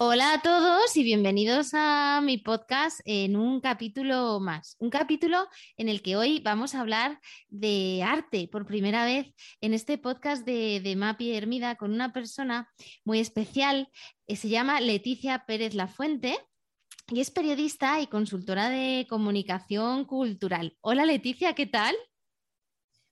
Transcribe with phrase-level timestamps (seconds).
[0.00, 4.76] Hola a todos y bienvenidos a mi podcast en un capítulo más.
[4.78, 9.74] Un capítulo en el que hoy vamos a hablar de arte por primera vez en
[9.74, 12.68] este podcast de, de Mapi Hermida con una persona
[13.04, 13.88] muy especial.
[14.28, 16.38] Eh, se llama Leticia Pérez Lafuente
[17.08, 20.76] y es periodista y consultora de comunicación cultural.
[20.80, 21.96] Hola Leticia, ¿qué tal?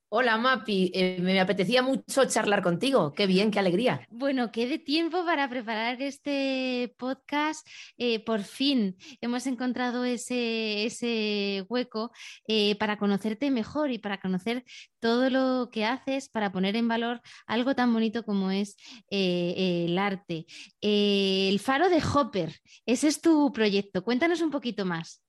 [0.08, 3.12] Hola Mapi, eh, me apetecía mucho charlar contigo.
[3.12, 4.06] Qué bien, qué alegría.
[4.08, 7.66] Bueno, qué tiempo para preparar este podcast.
[7.98, 12.12] Eh, por fin hemos encontrado ese, ese hueco
[12.46, 14.64] eh, para conocerte mejor y para conocer
[15.00, 18.76] todo lo que haces para poner en valor algo tan bonito como es
[19.10, 20.46] el arte.
[20.82, 22.54] el faro de Hopper,
[22.86, 24.04] ese es tu proyecto.
[24.04, 25.25] Cuéntanos un poquito más.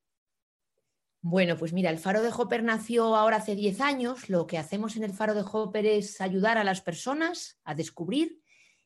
[1.22, 4.30] Bueno, pues mira, el Faro de Hopper nació ahora hace 10 años.
[4.30, 8.42] Lo que hacemos en el Faro de Hopper es ayudar a las personas a descubrir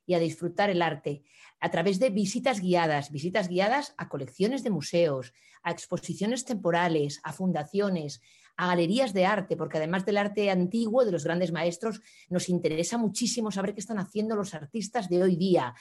[0.05, 1.23] y a disfrutar el arte
[1.59, 7.33] a través de visitas guiadas, visitas guiadas a colecciones de museos, a exposiciones temporales, a
[7.33, 8.21] fundaciones,
[8.57, 12.97] a galerías de arte, porque además del arte antiguo de los grandes maestros, nos interesa
[12.97, 15.75] muchísimo saber qué están haciendo los artistas de hoy día.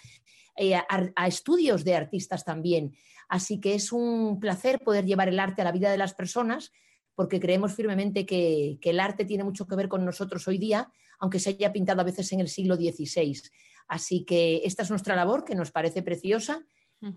[0.56, 2.94] Eh, a, estudios de artistas también.
[3.28, 6.72] Así que es un placer poder llevar el arte a la vida de las personas
[7.14, 11.38] porque creemos firmemente que, el arte tiene mucho que ver con nosotros hoy día, aunque
[11.38, 13.40] se haya pintado a veces en el siglo XVI.
[13.88, 16.64] Así que esta es nuestra labor, que nos parece preciosa,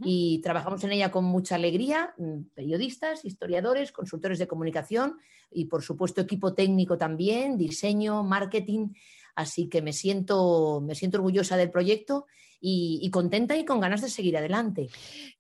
[0.02, 5.17] y trabajamos en ella con mucha alegría, mm, periodistas, historiadores, consultores de comunicación
[5.52, 8.94] y, por supuesto, equipo técnico también, diseño, marketing.
[9.36, 12.27] Así que me siento, me siento orgullosa del proyecto
[12.65, 14.87] y, contenta y con ganas de seguir adelante.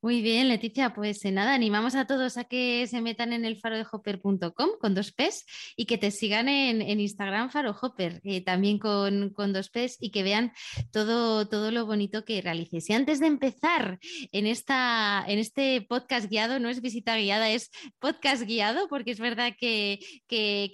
[0.01, 3.55] Muy bien, Leticia, pues eh, nada, animamos a todos a que se metan en el
[3.55, 5.45] farodehopper.com con dos P's
[5.77, 10.23] y que te sigan en, Instagram farohopper eh, también con, con, dos P's y que
[10.23, 10.51] vean
[10.91, 12.89] todo, todo lo bonito que realices.
[12.89, 13.99] Y antes de empezar
[14.33, 19.19] en, esta, en este podcast guiado, no es visita guiada, es podcast guiado, porque es
[19.19, 19.99] verdad que,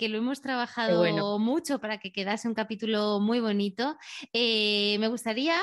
[0.10, 3.96] lo hemos trabajado mucho para que quedase un capítulo muy bonito.
[4.34, 5.56] Eh, me gustaría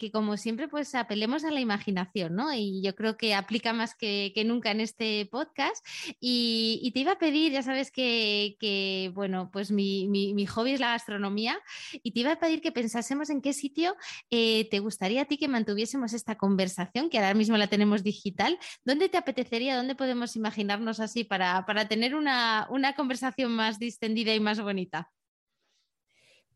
[0.00, 2.52] que como siempre pues apelemos a la imaginación, ¿no?
[2.52, 5.84] Y yo creo que aplica más que, nunca en este podcast.
[6.20, 11.58] Y, te iba a pedir, ya sabes que, bueno, pues mi, hobby es la gastronomía
[12.02, 13.96] y te iba a pedir que pensásemos en qué sitio
[14.30, 18.58] eh, te gustaría a ti que mantuviésemos esta conversación, que ahora mismo la tenemos digital.
[18.84, 24.60] ¿Dónde te apetecería, dónde podemos imaginarnos así para, tener una, conversación más distendida y más
[24.60, 25.10] bonita?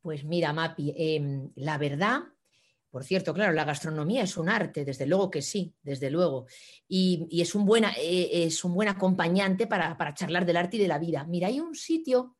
[0.02, 2.22] Pues mira, Mapi, em, la verdad
[2.96, 6.46] por cierto, claro, la gastronomía es un arte, desde luego que sí, desde luego.
[6.88, 10.80] Y, es, un buena, eh, es un buen acompañante para, para, charlar del arte y
[10.80, 11.22] de la vida.
[11.28, 12.38] Mira, hay un sitio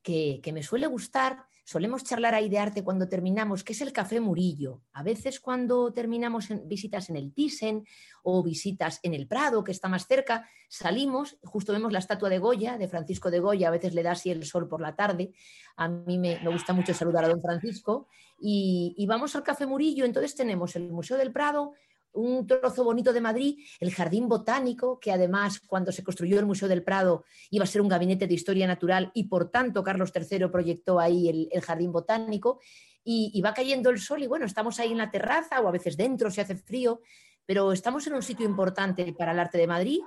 [0.00, 3.92] que, que me suele gustar solemos charlar ahí de arte cuando terminamos, que es el
[3.92, 4.82] Café Murillo.
[4.92, 7.86] A veces cuando terminamos en visitas en el Thyssen
[8.24, 12.40] o visitas en el Prado, que está más cerca, salimos, justo vemos la estatua de
[12.40, 15.32] Goya, de Francisco de Goya, a veces le da así el sol por la tarde.
[15.76, 18.08] A mí me, gusta mucho saludar a don Francisco.
[18.40, 21.74] Y vamos al Café Murillo, entonces tenemos el Museo del Prado,
[22.12, 26.68] un trozo bonito de Madrid, el Jardín Botánico, que además cuando se construyó el Museo
[26.68, 30.48] del Prado iba a ser un gabinete de historia natural y por tanto Carlos III
[30.48, 32.60] proyectó ahí el, Jardín Botánico
[33.04, 35.96] y, va cayendo el sol y bueno, estamos ahí en la terraza o a veces
[35.96, 37.00] dentro si hace frío,
[37.46, 40.00] pero estamos en un sitio importante para el arte de Madrid.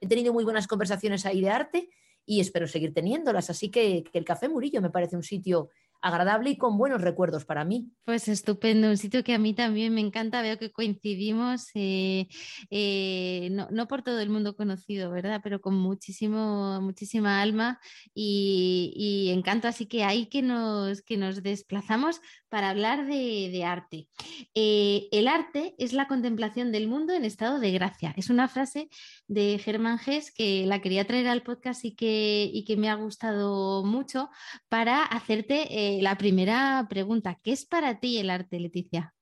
[0.00, 1.90] He tenido muy buenas conversaciones ahí de arte
[2.24, 5.70] y espero seguir teniéndolas, así que, que el Café Murillo me parece un sitio
[6.02, 7.90] agradable y con buenos recuerdos para mí.
[8.04, 12.26] Pues estupendo, un sitio que a mí también me encanta, veo que coincidimos, eh,
[12.70, 15.40] eh, no, por todo el mundo conocido, ¿verdad?
[15.42, 17.80] Pero con muchísimo, muchísima alma
[18.14, 24.08] y, encanto, así que ahí que nos, que nos desplazamos para hablar de, arte.
[24.54, 28.12] Eh, el arte es la contemplación del mundo en estado de gracia.
[28.16, 28.90] Es una frase
[29.28, 32.94] de Germán Gess que la quería traer al podcast y que, y que me ha
[32.94, 34.28] gustado mucho
[34.68, 39.14] para hacerte la primera pregunta, ¿qué es para ti el arte, Leticia?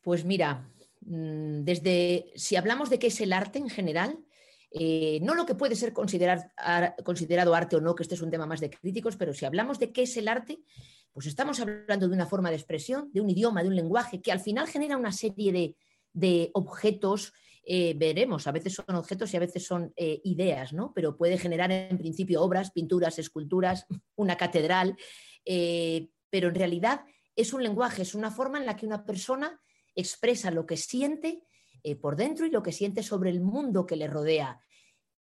[0.00, 0.70] Pues mira,
[1.00, 4.18] mm, desde si hablamos de qué es el arte en general,
[4.70, 8.46] eh, no lo que puede ser considerado arte o no, que este es un tema
[8.46, 10.58] más de críticos, pero si hablamos de qué es el arte,
[11.12, 14.32] pues estamos hablando de una forma de expresión, de un idioma, de un lenguaje, que
[14.32, 15.76] al final genera una serie de,
[16.12, 17.32] de objetos
[17.68, 20.92] eh, veremos, a veces son objetos y a veces son eh, ideas, ¿no?
[20.94, 24.96] Pero puede generar en principio obras, pinturas, esculturas, una catedral,
[25.44, 27.00] eh, pero en realidad
[27.34, 29.60] es un lenguaje, es una forma en la que una persona
[29.96, 31.42] expresa lo que siente
[32.00, 34.60] por dentro y lo que siente sobre el mundo que le rodea.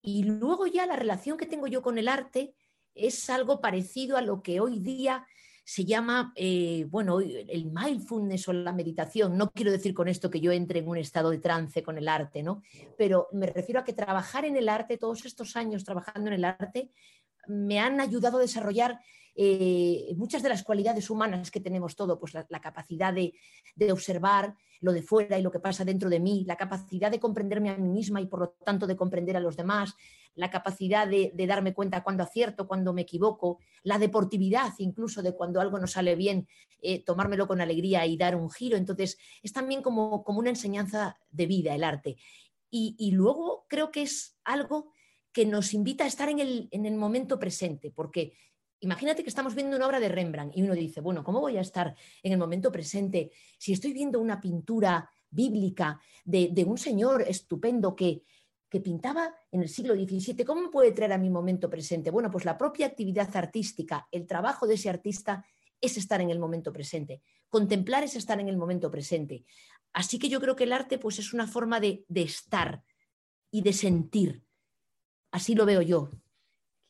[0.01, 2.55] Y luego ya la relación que tengo yo con el arte
[2.95, 5.27] es algo parecido a lo que hoy día
[5.65, 9.37] se llama, eh, bueno, el mindfulness o la meditación.
[9.39, 12.07] No quiero decir con esto que yo entre en un estado de trance con el
[12.07, 12.63] arte, ¿no?
[12.99, 16.45] Pero me refiero a que trabajar en el arte, todos estos años trabajando en el
[16.45, 16.91] arte,
[17.49, 19.01] me han ayudado a desarrollar
[19.37, 23.35] eh, muchas de las cualidades humanas que tenemos todo, pues la, capacidad de,
[23.75, 27.19] de, observar lo de fuera y lo que pasa dentro de mí, la capacidad de
[27.19, 29.95] comprenderme a mí misma y por lo tanto de comprender a los demás,
[30.35, 35.61] la capacidad de, darme cuenta cuando acierto, cuando me equivoco, la deportividad incluso de cuando
[35.61, 36.49] algo no sale bien,
[36.81, 38.77] eh, tomármelo con alegría y dar un giro.
[38.77, 42.17] Entonces, es también como, como una enseñanza de vida el arte.
[42.77, 44.91] Y, luego creo que es algo
[45.33, 48.33] que nos invita a estar en el, en el momento presente, porque
[48.81, 51.63] Imagínate que estamos viendo una obra de Rembrandt y uno dice, bueno, ¿cómo voy a
[51.63, 57.23] estar en el momento presente si estoy viendo una pintura bíblica de, de un señor
[57.23, 58.25] estupendo que,
[58.75, 62.11] que pintaba en el siglo XVII, ¿cómo puede traer a mi momento presente?
[62.11, 65.47] Bueno, pues la propia actividad artística, el trabajo de ese artista
[65.81, 67.23] es estar en el momento presente.
[67.49, 69.45] Contemplar es estar en el momento presente.
[69.93, 72.83] Así que yo creo que el arte pues, es una forma de, de estar
[73.53, 74.43] y de sentir.
[75.31, 76.11] Así lo veo yo.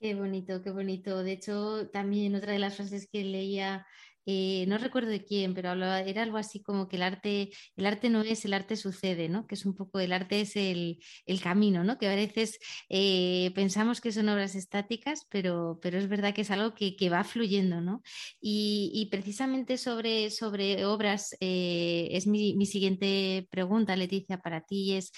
[0.01, 1.23] Qué bonito, qué bonito.
[1.23, 3.87] De hecho, también otra de las frases que leía
[4.26, 8.09] eh, no recuerdo de quién, pero era algo así como que el arte, el arte
[8.11, 9.47] no es, el arte sucede, ¿no?
[9.47, 10.99] Que es un poco, el arte es el,
[11.43, 11.99] camino, ¿no?
[11.99, 16.50] Que a veces eh, pensamos que son obras estáticas, pero, pero es verdad que es
[16.50, 18.03] algo que, va fluyendo, ¿no?
[18.41, 25.12] Y, precisamente sobre, sobre obras eh, es mi, siguiente pregunta, Leticia, para ti, y es,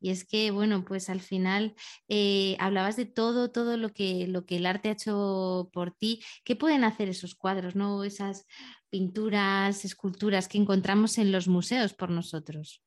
[0.00, 1.74] y es que, bueno, pues al final
[2.58, 6.22] hablabas de todo, todo lo que, lo que el arte ha hecho por ti.
[6.44, 8.04] ¿Qué pueden hacer esos cuadros, ¿no?
[8.04, 8.46] Esas,
[8.92, 12.82] pinturas, esculturas que encontramos en los museos por nosotros?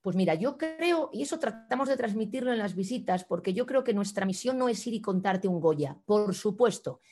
[0.00, 3.84] Pues mira, yo creo, y eso tratamos de transmitirlo en las visitas, porque yo creo
[3.84, 7.02] que nuestra misión no es ir y contarte un Goya, por supuesto.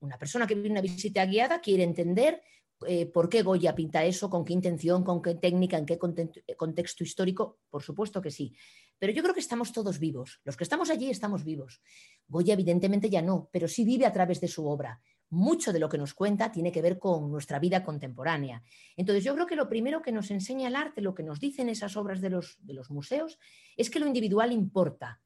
[0.00, 2.40] Una persona que viene una visita guiada quiere entender
[2.86, 7.04] eh, por qué Goya pinta eso, con qué intención, con qué técnica, en qué contexto
[7.04, 8.54] histórico, por supuesto que sí.
[8.98, 10.40] Pero yo creo que estamos todos vivos.
[10.44, 11.82] Los que estamos allí estamos vivos.
[12.26, 14.98] Goya evidentemente ya no, pero sí vive a través de su obra
[15.30, 18.62] mucho de lo que nos cuenta tiene que ver con nuestra vida contemporánea.
[18.96, 21.68] Entonces, yo creo que lo primero que nos enseña el arte, lo que nos dicen
[21.68, 23.38] esas obras de los, de los museos,
[23.76, 25.20] es que lo individual importa.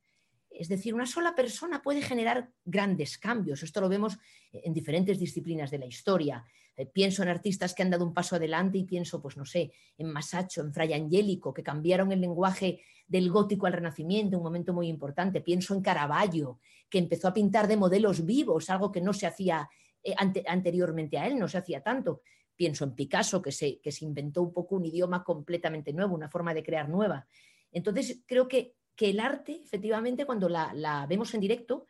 [0.50, 3.62] Es decir, una sola persona puede generar grandes cambios.
[3.62, 4.19] Esto lo vemos
[4.52, 6.44] en diferentes disciplinas de la historia.
[6.76, 9.73] Eh, pienso en artistas que han dado un paso adelante y pienso, pues no sé,
[9.97, 14.73] en Masaccio, en Fray Angélico, que cambiaron el lenguaje del gótico al renacimiento, un momento
[14.73, 15.41] muy importante.
[15.41, 16.58] Pienso en Caravaggio,
[16.88, 19.69] que empezó a pintar de modelos vivos, algo que no se hacía
[20.02, 20.14] eh,
[20.47, 22.23] anteriormente a él, no se hacía tanto.
[22.56, 26.29] Pienso en Picasso, que se, que se inventó un poco un idioma completamente nuevo, una
[26.29, 27.26] forma de crear nueva.
[27.73, 31.87] Entonces, creo que, que el arte, efectivamente, cuando la, la vemos en directo,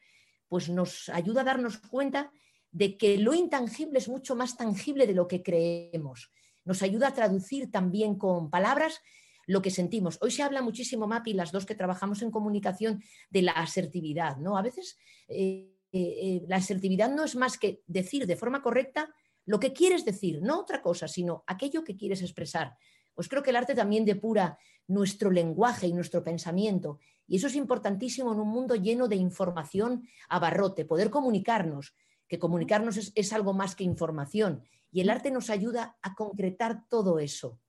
[0.48, 2.32] pues nos ayuda a darnos cuenta
[2.70, 6.30] de que lo intangible es mucho más tangible de lo que creemos.
[6.64, 9.00] Nos ayuda a traducir también con palabras
[9.46, 10.18] lo que sentimos.
[10.20, 14.56] Hoy se habla muchísimo, Mapi, las dos que trabajamos en comunicación, de la asertividad, ¿no?
[14.56, 19.12] A veces eh, eh, eh, la asertividad no es más que decir de forma correcta
[19.44, 22.76] lo que quieres decir, no otra cosa, sino aquello que quieres expresar.
[23.14, 26.98] Pues creo que el arte también depura nuestro lenguaje y nuestro pensamiento.
[27.26, 31.94] Y eso es importantísimo en un mundo lleno de información a barrote, poder comunicarnos,
[32.28, 34.62] que comunicarnos es, es algo más que información.
[34.92, 37.60] Y el arte nos ayuda a concretar todo eso.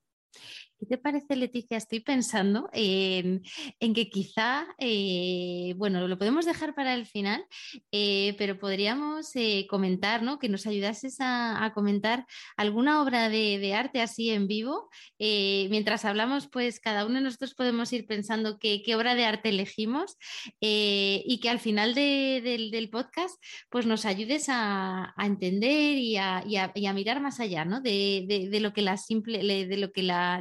[0.82, 1.76] ¿Qué te parece, Leticia?
[1.76, 3.40] Estoy pensando en,
[3.78, 7.46] que quizá, eh, bueno, lo podemos dejar para el final,
[7.92, 10.40] eh, pero podríamos eh, comentar, ¿no?
[10.40, 14.90] Que nos ayudases a, comentar alguna obra de, arte así en vivo.
[15.20, 20.16] mientras hablamos, pues cada uno de nosotros podemos ir pensando qué, obra de arte elegimos
[20.58, 27.38] y que al final del, podcast, pues nos ayudes a, entender y a, mirar más
[27.38, 27.80] allá, ¿no?
[27.80, 30.40] De, lo que la simple, de lo que la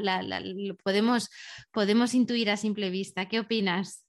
[0.83, 1.29] podemos,
[1.71, 3.27] podemos intuir a simple vista.
[3.27, 4.05] ¿Qué opinas?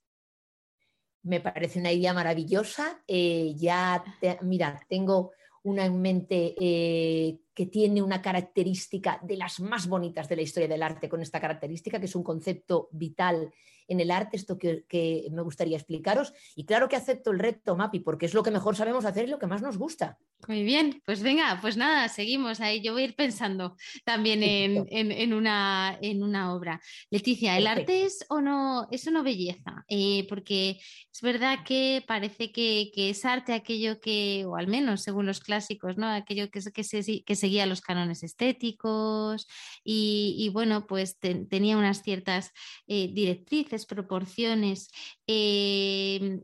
[1.23, 3.03] Me parece una idea maravillosa.
[3.07, 4.03] Eh, ya,
[4.43, 5.33] mira, tengo
[5.65, 10.69] una en mente eh, que tiene una característica de las más bonitas de la historia
[10.69, 13.53] del arte con esta característica, que es un concepto vital
[13.89, 14.85] en el arte, esto que,
[15.31, 16.33] me gustaría explicaros.
[16.57, 19.31] Y claro que acepto el reto, Mapi, porque es lo que mejor sabemos hacer y
[19.31, 20.19] lo que más nos gusta.
[20.49, 22.83] Muy bien, pues venga, pues nada, seguimos ahí.
[22.83, 26.81] Yo voy a ir pensando también en, una, en una, obra.
[27.11, 29.85] Leticia, ¿el arte es o no, es no belleza?
[29.89, 30.81] Eh, porque
[31.13, 35.97] es verdad que parece que, es arte aquello que, o al menos según los clásicos,
[35.97, 36.09] ¿no?
[36.09, 39.47] Aquello que, que, que seguía los cánones estéticos
[39.85, 42.53] y, bueno, pues tenía unas ciertas
[42.87, 44.91] eh, directrices, proporciones.
[45.27, 46.41] Eh,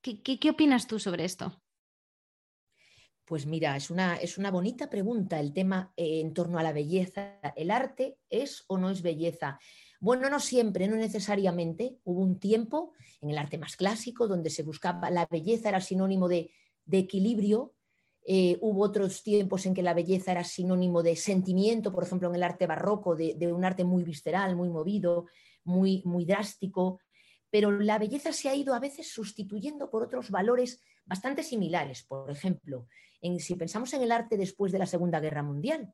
[0.00, 1.62] ¿qué, opinas tú sobre esto?
[3.24, 6.72] Pues mira, es una, es una bonita pregunta el tema eh, en torno a la
[6.72, 7.40] belleza.
[7.56, 9.58] ¿El arte es o no es belleza?
[10.00, 12.00] Bueno, no siempre, no necesariamente.
[12.02, 16.28] Hubo un tiempo en el arte más clásico donde se buscaba la belleza, era sinónimo
[16.28, 16.50] de,
[16.90, 17.72] equilibrio.
[18.24, 22.36] Eh, hubo otros tiempos en que la belleza era sinónimo de sentimiento, por ejemplo, en
[22.36, 25.26] el arte barroco, de, de un arte muy visceral, muy movido,
[25.64, 27.00] muy, muy drástico.
[27.50, 32.02] Pero la belleza se ha ido a veces sustituyendo por otros valores bastante similares.
[32.04, 32.86] Por ejemplo,
[33.38, 35.92] si pensamos en el arte después de la Segunda Guerra Mundial,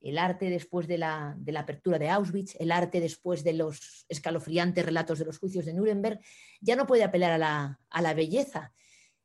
[0.00, 5.18] el arte después de la, apertura de Auschwitz, el arte después de los escalofriantes relatos
[5.18, 6.20] de los juicios de Nuremberg,
[6.60, 8.72] ya no puede apelar a la, a la belleza.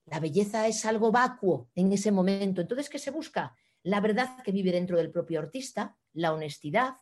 [0.06, 2.62] La belleza es algo vacuo en ese momento.
[2.62, 3.56] Entonces, ¿qué se busca?
[3.84, 6.98] La verdad que vive dentro del propio artista, la honestidad.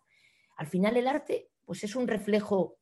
[0.58, 2.78] Al final, el arte pues, es un reflejo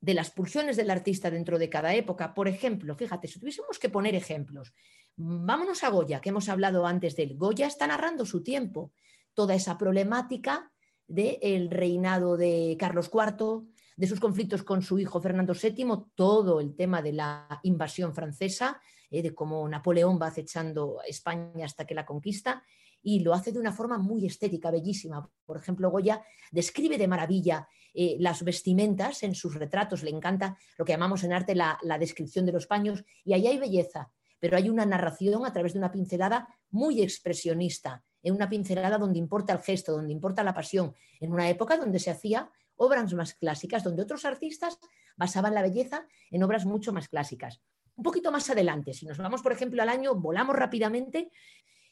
[0.00, 2.34] de las pulsiones del artista dentro de cada época.
[2.34, 4.74] Por ejemplo, fíjate, si tuviésemos que poner ejemplos,
[5.16, 7.36] vámonos a Goya, que hemos hablado antes de él.
[7.36, 8.92] Goya está narrando su tiempo,
[9.32, 10.72] toda esa problemática
[11.06, 13.62] del reinado de Carlos IV,
[13.96, 18.80] de sus conflictos con su hijo Fernando VII, todo el tema de la invasión francesa,
[19.10, 22.64] eh, de cómo Napoleón va acechando a España hasta que la conquista,
[23.02, 25.28] y lo hace de una forma muy estética, bellísima.
[25.44, 30.84] Por ejemplo, Goya describe de maravilla eh, las vestimentas en sus retratos, le encanta lo
[30.84, 34.70] que llamamos en arte la, descripción de los paños, y ahí hay belleza, pero hay
[34.70, 39.58] una narración a través de una pincelada muy expresionista, en una pincelada donde importa el
[39.58, 44.02] gesto, donde importa la pasión, en una época donde se hacía obras más clásicas, donde
[44.02, 44.78] otros artistas
[45.16, 47.60] basaban la belleza en obras mucho más clásicas.
[47.94, 51.30] Un poquito más adelante, si nos vamos, por ejemplo, al año, volamos rápidamente,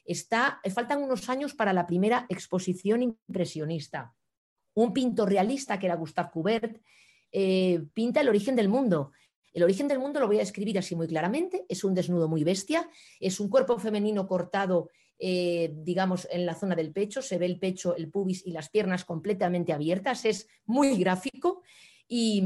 [0.05, 4.15] está, faltan unos años para la primera exposición impresionista
[4.75, 6.83] un pintor realista que era Gustave Courbet,
[7.33, 9.13] eh, pinta el origen del mundo.
[9.53, 11.65] El origen del mundo lo voy a escribir así muy claramente.
[11.69, 16.75] Es un desnudo muy bestia, es un cuerpo femenino cortado, eh, digamos, en la zona
[16.75, 17.23] del pecho.
[17.23, 20.25] Se ve el pecho, el pubis y las piernas completamente abiertas.
[20.25, 21.63] Es muy gráfico
[22.09, 22.43] y,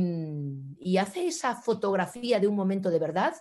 [0.80, 3.34] y hace esa fotografía de un momento de verdad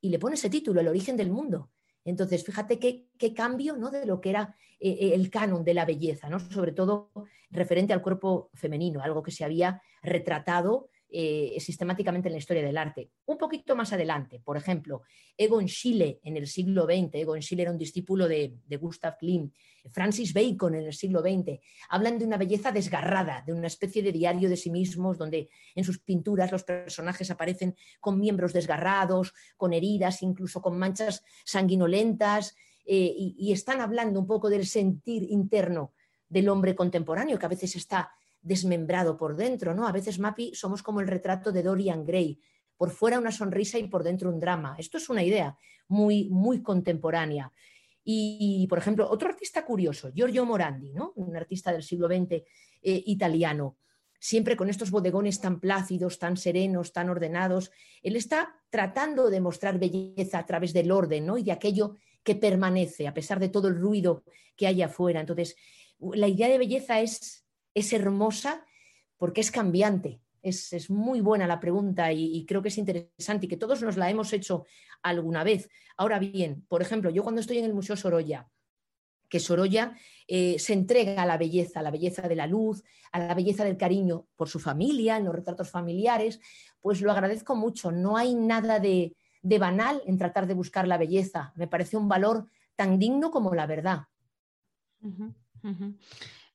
[0.00, 1.70] y le pone ese título, El origen del mundo.
[2.04, 3.90] Entonces, fíjate qué, cambio ¿no?
[3.90, 6.40] de lo que era eh, eh, el canon de la belleza, ¿no?
[6.40, 7.12] sobre todo
[7.50, 12.78] referente al cuerpo femenino, algo que se había retratado eh, sistemáticamente en la historia del
[12.78, 13.10] arte.
[13.26, 15.02] Un poquito más adelante, por ejemplo,
[15.36, 19.54] Egon Schiele en el siglo XX, Egon Schiele era un discípulo de, Gustav Klimt,
[19.90, 24.10] Francis Bacon en el siglo XX, hablan de una belleza desgarrada, de una especie de
[24.10, 29.74] diario de sí mismos, donde en sus pinturas los personajes aparecen con miembros desgarrados, con
[29.74, 35.92] heridas, incluso con manchas sanguinolentas, eh, y están hablando un poco del sentir interno
[36.32, 38.10] del hombre contemporáneo, que a veces está
[38.42, 39.86] desmembrado por dentro, ¿no?
[39.86, 42.40] A veces, Mapi, somos como el retrato de Dorian Gray,
[42.76, 44.74] por fuera una sonrisa y por dentro un drama.
[44.78, 45.56] Esto es una idea
[45.88, 47.52] muy, muy contemporánea.
[48.04, 51.12] Y, por ejemplo, otro artista curioso, Giorgio Morandi, ¿no?
[51.14, 52.44] un artista del siglo XX eh,
[52.82, 53.76] italiano,
[54.18, 57.70] siempre con estos bodegones tan plácidos, tan serenos, tan ordenados.
[58.02, 61.38] Él está tratando de mostrar belleza a través del orden ¿no?
[61.38, 64.24] y de aquello que permanece, a pesar de todo el ruido
[64.56, 65.20] que hay afuera.
[65.20, 65.54] Entonces,
[66.00, 67.41] la idea de belleza es
[67.74, 68.64] es hermosa
[69.16, 70.20] porque es cambiante.
[70.42, 74.10] Es, muy buena la pregunta y, creo que es interesante y que todos nos la
[74.10, 74.66] hemos hecho
[75.02, 75.68] alguna vez.
[75.96, 78.48] Ahora bien, por ejemplo, yo cuando estoy en el Museo Sorolla,
[79.28, 83.20] que Sorolla eh, se entrega a la belleza, a la belleza de la luz, a
[83.20, 86.40] la belleza del cariño por su familia, en los retratos familiares,
[86.80, 87.92] pues lo agradezco mucho.
[87.92, 91.52] No hay nada de, banal en tratar de buscar la belleza.
[91.54, 94.08] Me parece un valor tan digno como la verdad.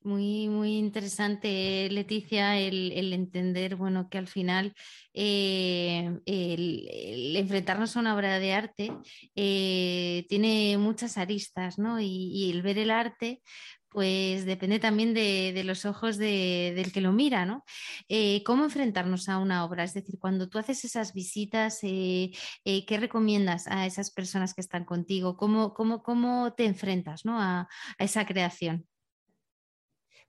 [0.02, 4.72] Muy, muy interesante, Leticia, el, entender, bueno, que al final
[5.12, 8.92] eh, el, enfrentarnos a una obra de arte
[9.34, 12.00] eh, tiene muchas aristas, ¿no?
[12.00, 13.42] Y, el ver el arte,
[13.90, 17.64] pues depende también de, los ojos del que lo mira, ¿no?
[18.08, 19.84] Eh, ¿Cómo enfrentarnos a una obra?
[19.84, 25.36] Es decir, cuando tú haces esas visitas, ¿qué recomiendas a esas personas que están contigo?
[25.36, 27.40] ¿Cómo, cómo, cómo te enfrentas ¿no?
[27.40, 28.86] a esa creación?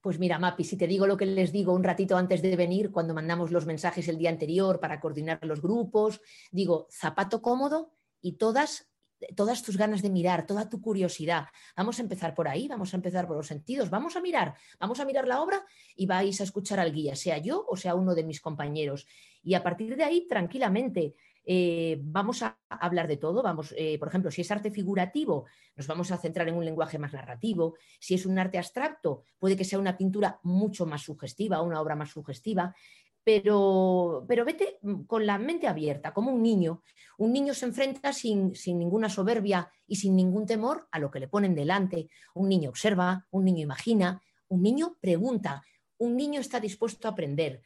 [0.01, 2.91] Pues mira, Mapi, si te digo lo que les digo un ratito antes de venir,
[2.91, 7.91] cuando mandamos los mensajes el día anterior para coordinar los grupos, digo zapato cómodo
[8.22, 8.89] y todas
[9.36, 11.48] todas tus ganas de mirar, toda tu curiosidad.
[11.75, 15.00] Vamos a empezar por ahí, vamos a empezar por los sentidos, vamos a mirar, vamos
[15.00, 15.65] a mirar la obra
[15.96, 19.08] y vais a escuchar al guía, sea yo o sea uno de mis compañeros.
[19.44, 21.15] Y a partir de ahí, tranquilamente,
[21.46, 23.41] eh, vamos a hablar de todo.
[23.41, 27.00] Vamos, eh, por ejemplo, si es arte figurativo, nos vamos a centrar en un lenguaje
[27.00, 27.75] más narrativo.
[28.00, 31.96] Si es un arte abstracto, puede que sea una pintura mucho más sugestiva, una obra
[31.96, 32.75] más sugestiva.
[33.24, 36.84] Pero, pero vete con la mente abierta, como un niño.
[37.17, 41.19] Un niño se enfrenta sin, sin ninguna soberbia y sin ningún temor a lo que
[41.19, 42.10] le ponen delante.
[42.34, 45.63] Un niño observa, un niño imagina, un niño pregunta,
[45.98, 47.62] un niño está dispuesto a aprender.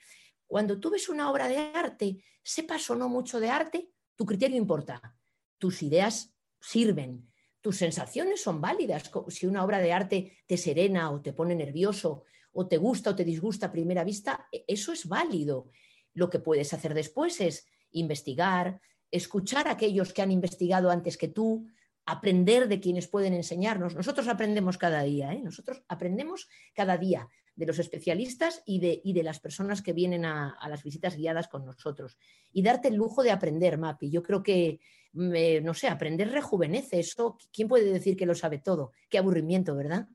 [0.53, 4.55] Cuando tú ves una obra de arte, sepas o no mucho de arte, tu criterio
[4.55, 5.17] importa.
[5.57, 6.31] Tus ideas
[6.61, 7.27] sirven,
[7.59, 9.09] tus sensaciones son válidas.
[9.29, 13.15] Si una obra de arte te serena o te pone nervioso o te gusta o
[13.15, 15.71] te disgusta a primera vista, e, eso es válido.
[16.13, 18.79] Lo que puedes hacer después es investigar,
[19.09, 21.65] escuchar a aquellos que han investigado antes que tú,
[22.05, 23.95] aprender de quienes pueden enseñarnos.
[23.95, 25.41] Nosotros aprendemos cada día, ¿eh?
[25.41, 30.57] nosotros aprendemos cada día de los especialistas y de, de las personas que vienen a,
[30.67, 32.17] las visitas guiadas con nosotros.
[32.51, 34.09] Y darte el lujo de aprender, Mapi.
[34.09, 34.79] Yo creo que,
[35.13, 36.99] no sé, aprender rejuvenece.
[36.99, 38.91] Eso, ¿quién puede decir que lo sabe todo?
[39.09, 40.07] Qué aburrimiento, ¿verdad?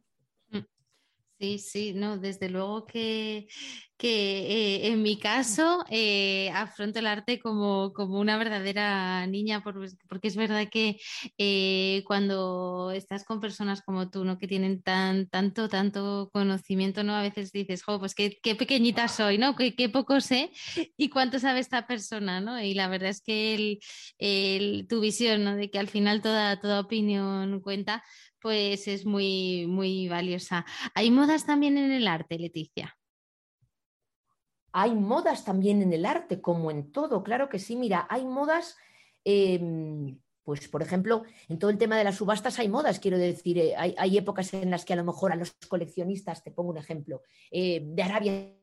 [0.50, 0.64] Mm.
[1.38, 3.46] Sí, sí, no, desde luego que,
[3.98, 10.36] que eh, en mi caso eh, afronto el arte como, una verdadera niña, porque es
[10.36, 11.00] verdad que
[11.36, 14.38] eh, cuando estás con personas como tú, ¿no?
[14.38, 17.14] que tienen tan, tanto, tanto conocimiento, ¿no?
[17.16, 19.56] a veces dices, jo, pues qué, pequeñita soy, ¿no?
[19.56, 20.50] Qué, poco sé
[20.96, 22.60] y cuánto sabe esta persona, ¿no?
[22.60, 23.78] Y la verdad es que
[24.88, 25.56] tu visión, ¿no?
[25.56, 28.04] de que al final toda, toda opinión cuenta,
[28.40, 30.64] pues es muy, muy valiosa.
[30.94, 32.97] ¿Hay modas también en el arte, Leticia?
[34.72, 37.76] Hay modas también en el arte, como en todo, claro que sí.
[37.76, 38.76] Mira, hay modas,
[39.24, 43.58] em, pues por ejemplo, en todo el tema de las subastas hay modas, quiero decir,
[43.58, 46.78] eh, hay, épocas en las que a lo mejor a los coleccionistas, te pongo un
[46.78, 48.54] ejemplo, eh, de Arabia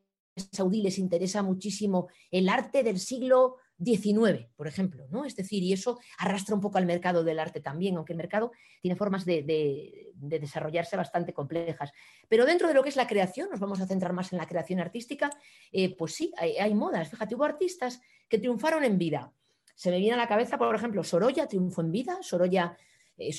[0.52, 5.24] Saudí les interesa muchísimo el arte del siglo 19, por ejemplo, ¿no?
[5.24, 8.52] Es decir, y eso arrastra un poco al mercado del arte también, aunque el mercado
[8.80, 11.92] tiene formas de, desarrollarse bastante complejas.
[12.28, 14.46] Pero dentro de lo que es la creación, nos vamos a centrar más en la
[14.46, 15.30] creación artística,
[15.72, 17.10] eh, pues sí, hay, modas.
[17.10, 19.32] Fíjate, hubo artistas que triunfaron en vida.
[19.74, 22.18] Se me viene a la cabeza, por ejemplo, Sorolla triunfó en vida.
[22.22, 22.78] Sorolla,
[23.18, 23.30] eh,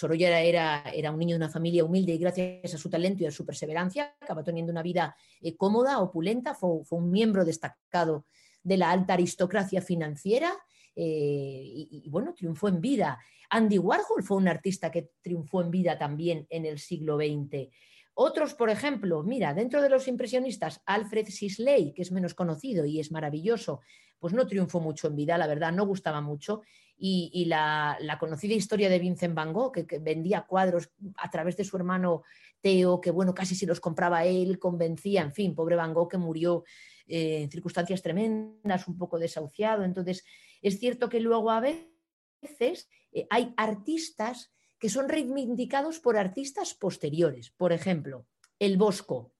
[0.47, 3.31] era, era, un niño de una familia humilde y gracias a su talento y a
[3.31, 8.25] su perseverancia acabó teniendo una vida eh, cómoda, opulenta, fue un miembro destacado
[8.67, 10.51] de la alta aristocracia financiera
[10.93, 13.17] eh, y, bueno, triunfó en vida.
[13.49, 17.69] Andy Warhol fue un artista que triunfó en vida también en el siglo XX.
[18.13, 22.99] Otros, por ejemplo, mira, dentro de los impresionistas, Alfred Sisley, que es menos conocido y
[22.99, 23.79] es maravilloso,
[24.19, 26.61] pues no triunfó mucho en vida, la verdad, no gustaba mucho.
[26.97, 31.63] Y, la, conocida historia de Vincent Van Gogh, que, que, vendía cuadros a través de
[31.63, 32.23] su hermano
[32.59, 36.17] Theo, que bueno, casi si los compraba él, convencía, en fin, pobre Van Gogh que
[36.17, 36.65] murió
[37.07, 39.83] eh, en circunstancias tremendas, un poco desahuciado.
[39.83, 40.25] Entonces,
[40.61, 47.51] es cierto que luego a veces eh, hay artistas que son reivindicados por artistas posteriores.
[47.51, 48.27] Por ejemplo,
[48.59, 49.33] el Bosco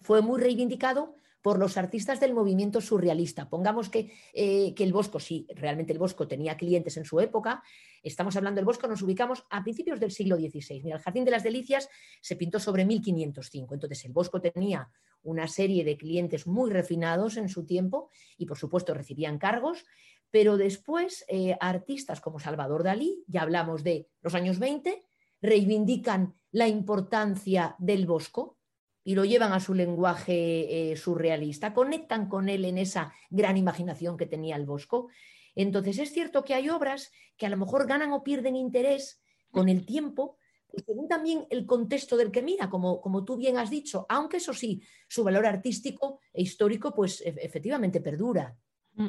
[0.00, 3.48] fue muy reivindicado por los artistas del movimiento surrealista.
[3.48, 7.62] Pongamos que, eh, que, el Bosco, sí, realmente el Bosco tenía clientes en su época,
[8.02, 10.82] estamos hablando del Bosco, nos ubicamos a principios del siglo XVI.
[10.82, 11.88] Mira, el Jardín de las Delicias
[12.20, 14.88] se pintó sobre 1505, entonces el Bosco tenía
[15.22, 19.84] una serie de clientes muy refinados en su tiempo y por supuesto recibían cargos,
[20.30, 25.02] pero después eh, artistas como Salvador Dalí, ya hablamos de los años 20,
[25.40, 28.58] reivindican la importancia del Bosco
[29.04, 34.16] y lo llevan a su lenguaje eh, surrealista, conectan con él en esa gran imaginación
[34.16, 35.08] que tenía el Bosco.
[35.54, 39.68] Entonces es cierto que hay obras que a lo mejor ganan o pierden interés con
[39.68, 40.38] el tiempo,
[40.86, 44.54] según también el contexto del que mira, como, como tú bien has dicho, aunque eso
[44.54, 48.56] sí, su valor artístico e histórico, pues e, efectivamente perdura.
[48.94, 49.08] Mm.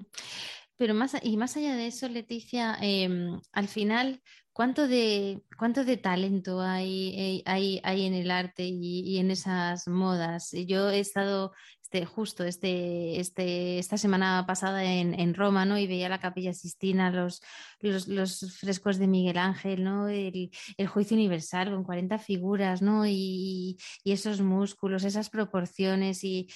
[0.75, 4.21] Pero más, y más allá de eso, Leticia, em, al final,
[4.53, 9.31] ¿cuánto de, cuánto de talento hay, eh, hay, hay en el arte y, y, en
[9.31, 10.51] esas modas?
[10.67, 11.53] Yo he estado
[11.93, 15.77] este, justo este, este, esta semana pasada en, Roma, ¿no?
[15.77, 17.43] Y veía la Capilla Sistina, los,
[17.81, 20.07] los, frescos de Miguel Ángel, ¿no?
[20.07, 20.49] El,
[20.87, 23.05] juicio universal con 40 figuras, ¿no?
[23.05, 26.47] Y, esos músculos, esas proporciones y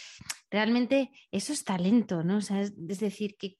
[0.50, 2.38] realmente eso es talento, ¿no?
[2.38, 3.58] es, decir, que,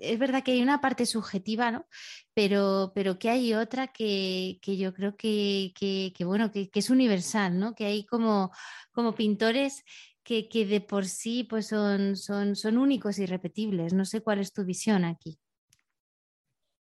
[0.00, 1.86] es verdad que hay una parte subjetiva, ¿no?
[2.34, 5.72] Pero, pero que hay otra que, yo creo que,
[6.20, 7.74] bueno, que, es universal, ¿no?
[7.74, 8.50] Que hay como,
[8.92, 9.84] como pintores
[10.24, 13.92] que, de por sí pues son, son, son únicos y repetibles.
[13.92, 15.38] No sé cuál es tu visión aquí.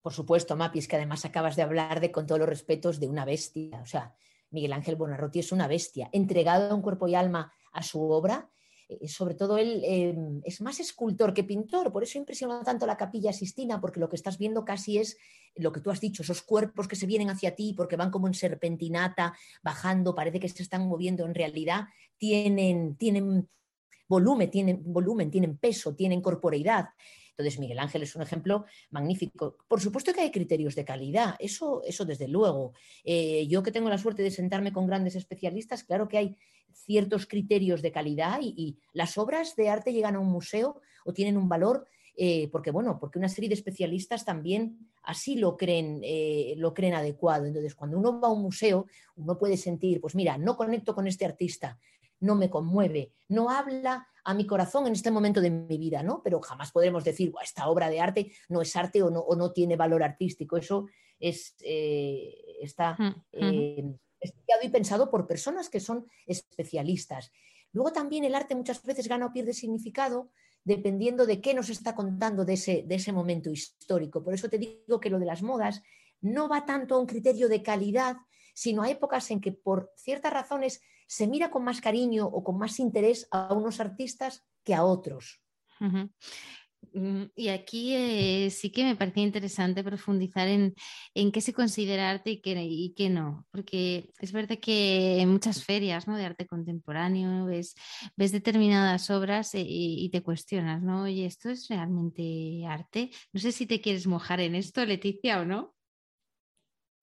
[0.00, 3.08] Por supuesto, Mapi, es que además acabas de hablar de, con todos los respetos, de
[3.08, 3.80] una bestia.
[3.82, 4.14] O sea,
[4.50, 8.50] Miguel Ángel Bonarroti es una bestia, entregado en cuerpo y alma a su obra.
[9.00, 12.96] Eh, sobre todo él eh, es más escultor que pintor, por eso impresiona tanto la
[12.96, 15.16] capilla Sistina, porque lo que estás viendo casi es
[15.54, 18.26] lo que tú has dicho, esos cuerpos que se vienen hacia ti porque van como
[18.26, 23.48] en serpentinata, bajando, parece que se están moviendo, en realidad tienen, tienen
[24.08, 26.90] volumen, tienen volumen, tienen peso, tienen corporeidad.
[27.32, 29.56] Entonces, Miguel Ángel es un ejemplo magnífico.
[29.66, 32.72] Por supuesto que hay criterios de calidad, eso, eso desde luego.
[33.04, 36.36] Eh, yo que tengo la suerte de sentarme con grandes especialistas, claro que hay
[36.72, 41.36] ciertos criterios de calidad y, las obras de arte llegan a un museo o tienen
[41.36, 46.52] un valor eh, porque bueno, porque una serie de especialistas también así lo creen, eh,
[46.58, 47.46] lo creen adecuado.
[47.46, 51.06] Entonces, cuando uno va a un museo, uno puede sentir, pues mira, no conecto con
[51.06, 51.78] este artista,
[52.20, 56.22] no me conmueve, no habla a mi corazón en este momento de mi vida, ¿no?
[56.22, 59.52] Pero jamás podremos decir, esta obra de arte no es arte o no, o no
[59.52, 60.56] tiene valor artístico.
[60.56, 60.86] Eso
[61.18, 62.96] es, eh, está
[63.32, 63.84] eh,
[64.20, 67.32] estudiado y pensado por personas que son especialistas.
[67.72, 70.30] Luego también el arte muchas veces gana o pierde significado
[70.64, 74.22] dependiendo de qué nos está contando de ese, de ese momento histórico.
[74.22, 75.82] Por eso te digo que lo de las modas
[76.20, 78.16] no va tanto a un criterio de calidad,
[78.54, 80.80] sino a épocas en que por ciertas razones
[81.12, 85.42] se mira con más cariño o con más interés a unos artistas que a otros.
[86.94, 90.74] Mm, y aquí eh, sí que me parecía interesante profundizar en,
[91.14, 95.62] qué se considera arte y qué, y qué, no, porque es verdad que en muchas
[95.62, 96.16] ferias ¿no?
[96.16, 97.74] de arte contemporáneo ves,
[98.16, 101.02] ves determinadas obras eh, y, te cuestionas, ¿no?
[101.02, 103.10] Oye, ¿esto es realmente arte?
[103.34, 105.74] No sé si te quieres mojar en esto, Leticia, o no.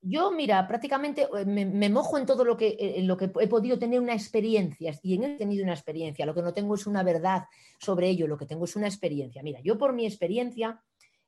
[0.01, 3.77] Yo, mira, prácticamente eh, me, mojo en todo lo que, eh, lo que he podido
[3.77, 6.25] tener una experiencia y en he tenido una experiencia.
[6.25, 7.43] Lo que no tengo es una verdad
[7.79, 9.43] sobre ello, lo que tengo es una experiencia.
[9.43, 10.81] Mira, yo por mi experiencia,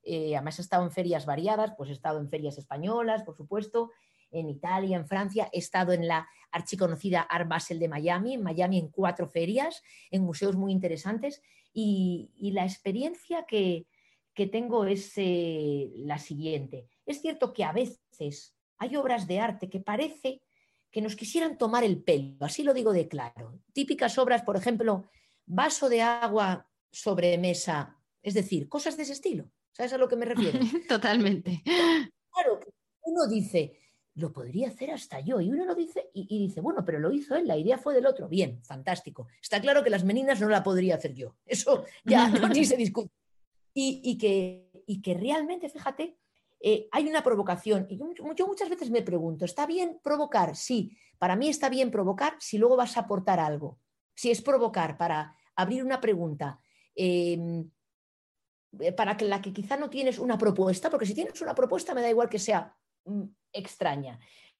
[0.03, 3.91] eh, además he estado en ferias variadas, pues he estado en ferias españolas, por supuesto,
[4.31, 8.79] en Italia, en Francia, he estado en la archiconocida Art Basel de Miami, en Miami
[8.79, 11.41] en cuatro ferias, en museos muy interesantes,
[11.73, 13.85] y, la experiencia que,
[14.51, 16.87] tengo es la siguiente.
[17.05, 20.41] Es cierto que a veces hay obras de arte que parece
[20.89, 23.61] que nos quisieran tomar el pelo, así lo digo de claro.
[23.73, 25.07] Típicas obras, por ejemplo,
[25.45, 29.51] vaso de agua sobre mesa, es decir, cosas de ese estilo.
[29.71, 30.57] ¿Sabes a lo que me refiero?
[30.89, 31.61] Totalmente.
[31.63, 32.59] Claro,
[33.03, 33.77] uno dice,
[34.15, 37.35] lo podría hacer hasta yo, y uno lo dice y, dice, bueno, pero lo hizo
[37.35, 38.27] él, la idea fue del otro.
[38.27, 39.27] Bien, fantástico.
[39.39, 42.77] Está claro que las meninas no la podría hacer yo, eso ya no, ni se
[42.77, 43.13] discute.
[43.75, 46.17] Y, que, y que realmente, fíjate,
[46.63, 47.87] eh, hay una provocación.
[47.89, 50.55] Y yo, muchas veces me pregunto, ¿está bien provocar?
[50.55, 53.79] Sí, para mí está bien provocar si luego vas a aportar algo.
[54.13, 56.59] Si es provocar para abrir una pregunta,
[56.95, 57.69] em,
[58.79, 61.93] eh, para que la que quizá no tienes una propuesta, porque si tienes una propuesta
[61.93, 64.19] me da igual que sea mm, extraña.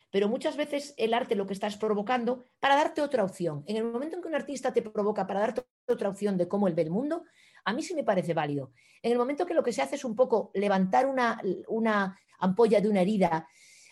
[0.09, 3.63] Pero muchas veces el arte lo que está es provocando para darte otra opción.
[3.67, 6.67] En el momento en que un artista te provoca para darte otra opción de cómo
[6.67, 7.23] él ve el mundo,
[7.65, 8.71] a mí sí me parece válido.
[9.01, 12.81] En el momento que lo que se hace es un poco levantar una, una ampolla
[12.81, 13.47] de una herida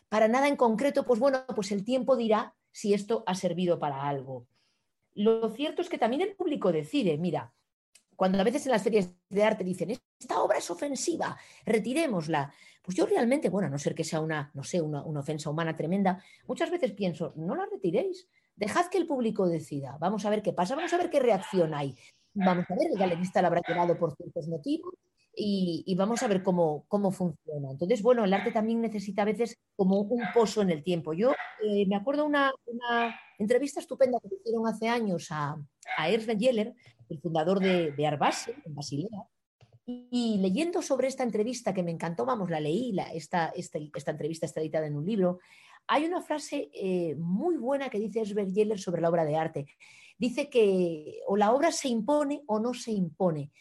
[0.09, 4.07] para nada en concreto, pues bueno, pues el tiempo dirá si esto ha servido para
[4.07, 4.47] algo.
[5.13, 7.53] Lo cierto es que también el público decide, mira,
[8.15, 12.53] cuando a veces en las ferias de arte dicen, esta obra es ofensiva, retirémosla.
[12.81, 15.49] Pues yo realmente, bueno, a no ser que sea una, no sé, una, una ofensa
[15.49, 20.29] humana tremenda, muchas veces pienso, no la retiréis, dejad que el público decida, vamos a
[20.29, 21.95] ver qué pasa, vamos a ver qué reacción hay
[22.33, 24.93] vamos a ver, el galerista la habrá llevado por ciertos motivos
[25.35, 27.71] y, vamos a ver cómo, cómo, funciona.
[27.71, 31.13] Entonces, bueno, el arte también necesita a veces como un pozo en el tiempo.
[31.13, 31.31] Yo
[31.63, 35.55] eh, me acuerdo una, una entrevista estupenda que hicieron hace años a,
[35.97, 36.73] a Ernst Yeller,
[37.09, 39.27] el fundador de, de Arbase, en Basilea,
[39.85, 44.11] y, leyendo sobre esta entrevista que me encantó, vamos, la leí, la, esta, esta, esta,
[44.11, 45.39] entrevista está editada en un libro,
[45.87, 49.65] hay una frase eh, muy buena que dice Herbert Yeller sobre la obra de arte
[50.19, 53.51] dice que o la obra se impone o no se impone.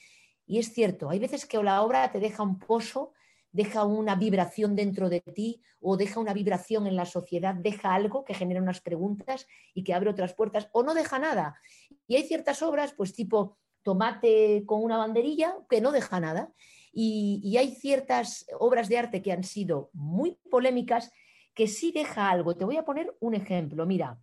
[0.47, 3.13] Y es cierto, hay veces que o la obra te deja un pozo,
[3.53, 8.25] deja una vibración dentro de ti o deja una vibración en la sociedad, deja algo
[8.25, 11.59] que genera unas preguntas y que abre otras puertas o no deja nada.
[12.07, 16.53] Y hay ciertas obras, pues tipo tomate con una banderilla, que no deja nada.
[16.93, 21.13] Y, y hay ciertas obras de arte que han sido muy polémicas
[21.55, 22.57] que sí deja algo.
[22.57, 23.87] Te voy a poner un ejemplo.
[23.87, 24.19] Mira,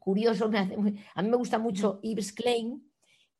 [0.00, 2.82] curioso, a mí me gusta mucho Yves Klein,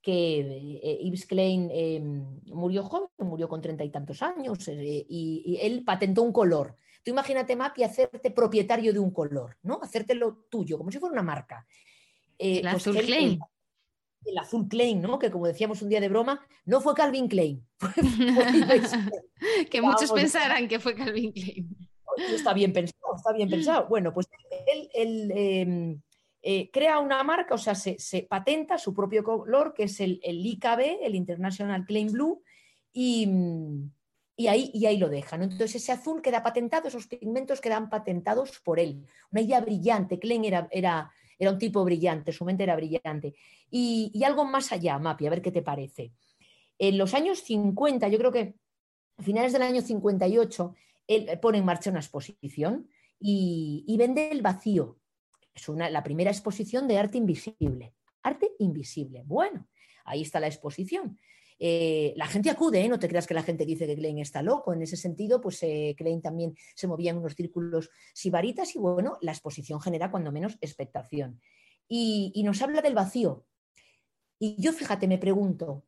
[0.00, 5.58] que eh, Yves Klein em, murió joven, murió con treinta y tantos años, eh, y,
[5.60, 6.76] él patentó un color.
[7.02, 9.80] Tú imagínate, Mapi, hacerte propietario de un color, ¿no?
[9.82, 11.66] Hacértelo tuyo, como si fuera una marca.
[12.38, 13.40] Eh, pues Klein.
[14.24, 15.18] el azul Klein, ¿no?
[15.18, 17.66] Que como decíamos un día de broma, no fue Calvin Klein.
[19.70, 21.90] que muchos pensarán que fue Calvin Klein.
[22.16, 23.86] Está bien pensado, está bien pensado.
[23.88, 24.28] Bueno, pues
[24.94, 26.00] él, em,
[26.42, 30.44] eh, crea una marca, o sea, se, patenta su propio color, que es el, el
[30.44, 32.42] IKB, el International Klein Blue,
[32.92, 33.28] y,
[34.48, 35.42] ahí, y ahí lo dejan.
[35.42, 39.06] Entonces ese azul queda patentado, esos pigmentos quedan patentados por él.
[39.30, 40.18] Una idea brillante.
[40.18, 43.34] Klein era, era era un tipo brillante, su mente era brillante.
[43.70, 46.12] Y, algo más allá, Mapi, a ver qué te parece.
[46.78, 48.54] En los años 50, yo creo que
[49.16, 50.74] a finales del año 58,
[51.06, 54.98] él pone en marcha una exposición y, vende el vacío.
[55.54, 57.94] Es una, la primera exposición de arte invisible.
[58.22, 59.22] Arte invisible.
[59.24, 59.68] Bueno,
[60.04, 61.18] ahí está la exposición.
[61.62, 62.88] Eh, la gente acude, ¿eh?
[62.88, 64.72] no te creas que la gente dice que Klein está loco.
[64.72, 69.18] En ese sentido, pues eh, Klein también se movía en unos círculos sibaritas y bueno,
[69.20, 71.38] la exposición genera cuando menos expectación.
[71.86, 73.44] Y, nos habla del vacío.
[74.38, 75.84] Y yo, fíjate, me pregunto,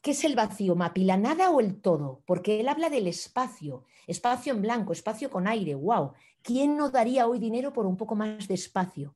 [0.00, 1.02] ¿qué es el vacío, Mapi?
[1.02, 2.22] ¿La nada o el todo?
[2.24, 6.12] Porque él habla del espacio, espacio en blanco, espacio con aire, wow.
[6.48, 9.14] ¿Quién no daría hoy dinero por un poco más de espacio?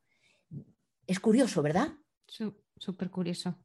[1.06, 1.88] Es curioso, ¿verdad?
[2.76, 3.56] Súper curioso.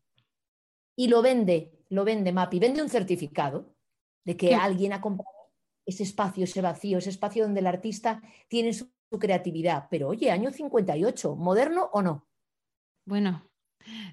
[0.96, 3.76] Y lo vende lo vende Mapi, vende un certificado
[4.24, 5.52] de que alguien ha comprado
[5.86, 9.88] ese espacio, ese vacío, ese espacio donde el artista tiene su, creatividad.
[9.92, 12.26] Pero oye, año 58, ¿moderno o no?
[13.04, 13.50] Bueno,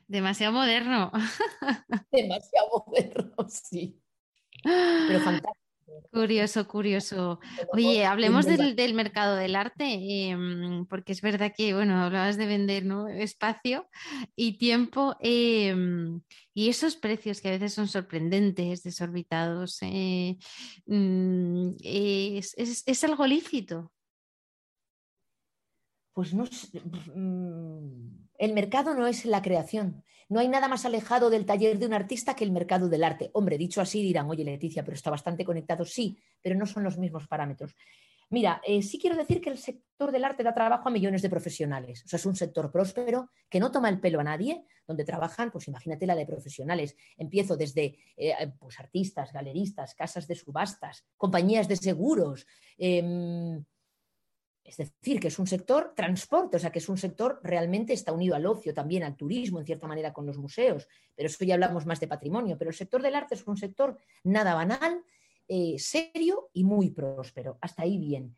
[0.09, 1.13] demasiado moderno.
[2.11, 4.01] demasiado moderno, sí.
[4.65, 5.64] Pero fantástico.
[6.11, 7.41] Curioso, curioso.
[7.73, 9.85] Oye, hablemos del, mercado del arte,
[10.29, 12.87] em, porque es verdad que, bueno, hablabas de vender
[13.19, 13.89] espacio
[14.37, 16.23] y tiempo em,
[16.55, 20.39] y esos precios que a veces son sorprendentes, desorbitados, eh,
[20.87, 23.93] mm, es, algo lícito?
[26.13, 30.05] Pues no, mm, el mercado no es la creación.
[30.29, 33.31] No hay nada más alejado del taller de un artista que el mercado del arte.
[33.35, 35.85] Hombre, dicho así dirán, oye Leticia, pero está bastante conectado.
[35.85, 37.75] Sí, pero no son los mismos parámetros.
[38.31, 41.31] Mira, eh, sí quiero decir que el sector del arte da trabajo a millones de
[41.31, 42.03] profesionales.
[42.05, 45.51] O sea, es un sector próspero que no toma el pelo a nadie, donde trabajan,
[45.51, 46.97] pues imagínate la de profesionales.
[47.17, 52.47] Empiezo desde eh, pues, artistas, galeristas, casas de subastas, compañías de seguros.
[52.77, 53.65] Em,
[54.65, 58.13] es decir, que es un sector transporte, o sea, que es un sector realmente está
[58.13, 61.55] unido al ocio, también al turismo, en cierta manera, con los museos, pero eso ya
[61.55, 65.05] hablamos más de patrimonio, pero el sector del arte es un sector nada banal,
[65.47, 67.59] eh, serio y muy próspero.
[67.61, 68.35] Hasta ahí bien.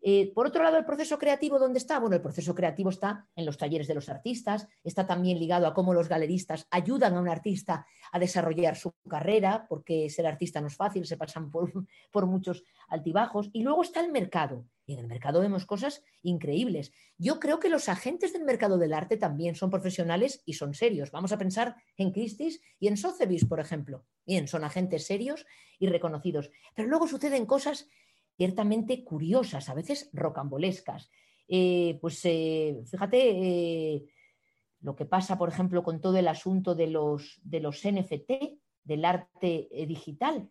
[0.00, 1.98] Eh, por otro lado, el proceso creativo, ¿dónde está?
[1.98, 5.74] Bueno, el proceso creativo está en los talleres de los artistas, está también ligado a
[5.74, 10.68] cómo los galeristas ayudan a un artista a desarrollar su carrera, porque ser artista no
[10.68, 11.72] es fácil, se pasan por,
[12.12, 13.50] por muchos altibajos.
[13.52, 14.64] Y luego está el mercado.
[14.86, 16.92] Y en el mercado vemos cosas increíbles.
[17.18, 21.10] Yo creo que los agentes del mercado del arte también son profesionales y son serios.
[21.10, 24.06] Vamos a pensar en Christie's y en Sotheby's, por ejemplo.
[24.24, 25.44] Bien, son agentes serios
[25.78, 26.50] y reconocidos.
[26.74, 27.88] Pero luego suceden cosas
[28.38, 31.10] ciertamente curiosas, a veces rocambolescas.
[31.48, 34.04] Eh, pues eh, fíjate eh,
[34.80, 38.30] lo que pasa, por ejemplo, con todo el asunto de los, de los NFT,
[38.84, 40.48] del arte digital,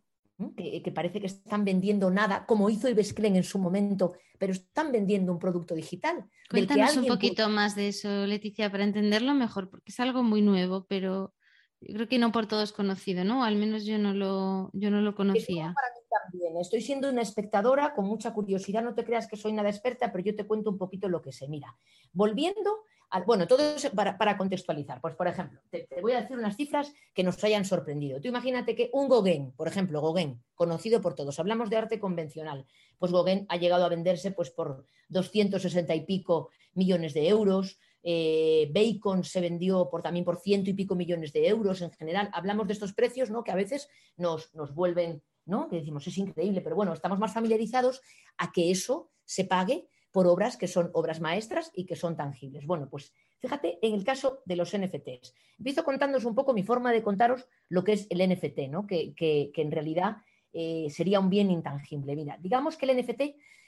[0.56, 4.92] que, parece que están vendiendo nada, como hizo Ives Klein en su momento, pero están
[4.92, 6.26] vendiendo un producto digital.
[6.50, 10.86] Cuéntanos un poquito más de eso, Leticia, para entenderlo mejor, porque es algo muy nuevo,
[10.88, 11.34] pero
[11.82, 13.44] yo creo que no por todos conocido, ¿no?
[13.44, 15.74] Al menos yo no lo, yo no lo conocía
[16.10, 16.58] también.
[16.58, 18.84] Estoy siendo una espectadora con mucha curiosidad.
[18.84, 21.32] No te creas que soy nada experta, pero yo te cuento un poquito lo que
[21.32, 21.48] sé.
[21.48, 21.76] Mira,
[22.14, 25.00] volviendo al, bueno, todo eso para, contextualizar.
[25.02, 28.20] Pues, por ejemplo, te, voy a decir unas cifras que nos hayan sorprendido.
[28.20, 32.66] Tú imagínate que un Gauguin, por ejemplo, Gauguin, conocido por todos, hablamos de arte convencional,
[32.98, 37.80] pues Gauguin ha llegado a venderse pues, por 260 y pico millones de euros.
[38.10, 42.30] Eh, Bacon se vendió por, también por ciento y pico millones de euros en general.
[42.32, 43.44] Hablamos de estos precios ¿no?
[43.44, 45.22] que a veces nos, nos vuelven
[45.70, 48.02] que decimos, es increíble, pero bueno, estamos más familiarizados
[48.38, 52.66] a que eso se pague por obras que son obras maestras y que son tangibles.
[52.66, 55.34] Bueno, pues fíjate en el caso de los NFTs.
[55.58, 58.86] Empiezo contándoos un poco mi forma de contaros lo que es el NFT, ¿no?
[58.88, 59.14] que,
[59.56, 60.18] en realidad
[60.54, 62.16] eh, sería un bien intangible.
[62.16, 63.22] Mira, digamos que el NFT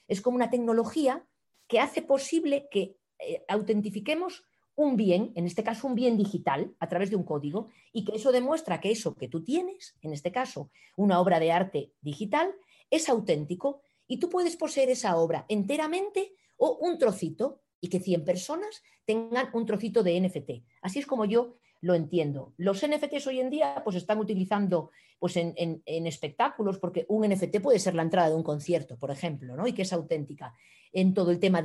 [0.08, 1.24] es como una tecnología
[1.68, 4.44] que hace posible que eh, autentifiquemos
[4.76, 8.16] un bien, en este caso un bien digital, a través de un código, y que
[8.16, 12.54] eso demuestra que eso que tú tienes, en este caso una obra de arte digital,
[12.90, 18.26] es auténtico y tú puedes poseer esa obra enteramente o un trocito y que 100
[18.26, 20.66] personas tengan un trocito de NFT.
[20.82, 22.54] Así es como yo lo entiendo.
[22.58, 27.80] Los NFTs hoy en día pues están utilizando pues en, espectáculos porque un NFT puede
[27.80, 29.68] ser la entrada de un concierto, por ejemplo, ¿no?
[29.68, 30.54] y que es auténtica
[30.94, 31.62] en todo el tema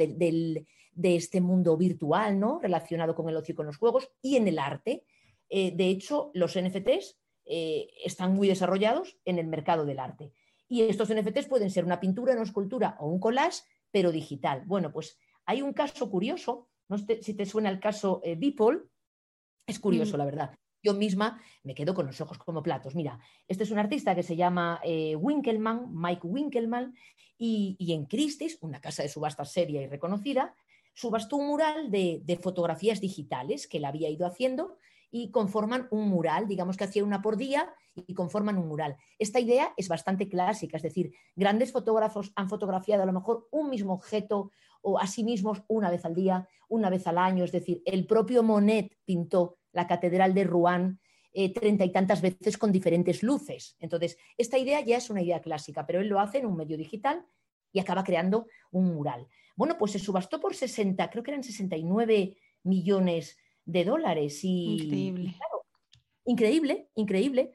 [0.94, 2.60] de este mundo virtual ¿no?
[2.60, 5.04] relacionado con el ocio y con los juegos y en el arte.
[5.48, 10.32] eh, de hecho, los NFTs eh, están muy desarrollados en el mercado del arte.
[10.68, 14.62] Y estos NFTs pueden ser una pintura, una escultura o un collage, pero digital.
[14.66, 18.80] Bueno, pues hay un caso curioso, no sé si te suena el caso eh, Beeple,
[19.66, 20.18] es curioso, mm.
[20.18, 20.58] la verdad.
[20.82, 22.94] Yo misma me quedo con los ojos como platos.
[22.94, 26.94] Mira, este es un artista que se llama eh, Winkelmann, Mike Winkelmann,
[27.36, 30.54] y, en Christie's, una casa de subastas seria y reconocida,
[30.94, 34.78] subastó un mural de, fotografías digitales que él había ido haciendo
[35.10, 38.96] y conforman un mural, digamos que hacía una por día y conforman un mural.
[39.18, 43.70] Esta idea es bastante clásica, es decir, grandes fotógrafos han fotografiado a lo mejor un
[43.70, 44.50] mismo objeto
[44.82, 48.06] o a sí mismos una vez al día, una vez al año, es decir, el
[48.06, 51.00] propio Monet pintó la Catedral de Rouen
[51.32, 53.76] eh, treinta y tantas veces con diferentes luces.
[53.80, 56.76] Entonces, esta idea ya es una idea clásica, pero él lo hace en un medio
[56.76, 57.26] digital
[57.72, 59.26] y acaba creando un mural.
[59.56, 64.40] Bueno, pues se subastó por 60, creo que eran 69 millones de dólares.
[64.42, 65.36] Y, increíble.
[66.24, 67.54] increíble, increíble.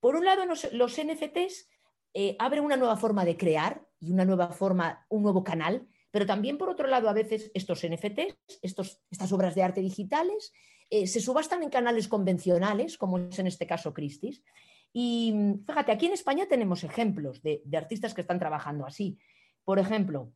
[0.00, 1.68] Por un lado, los, NFTs
[2.14, 6.26] eh, abren una nueva forma de crear y una nueva forma, un nuevo canal, pero
[6.26, 10.52] también por otro lado, a veces estos NFTs, estos, estas obras de arte digitales,
[10.90, 14.42] eh, se subastan en canales convencionales, como es en este caso Christie's.
[14.92, 15.34] Y
[15.66, 19.18] fíjate, aquí en España tenemos ejemplos de, de artistas que están trabajando así.
[19.64, 20.32] Por ejemplo,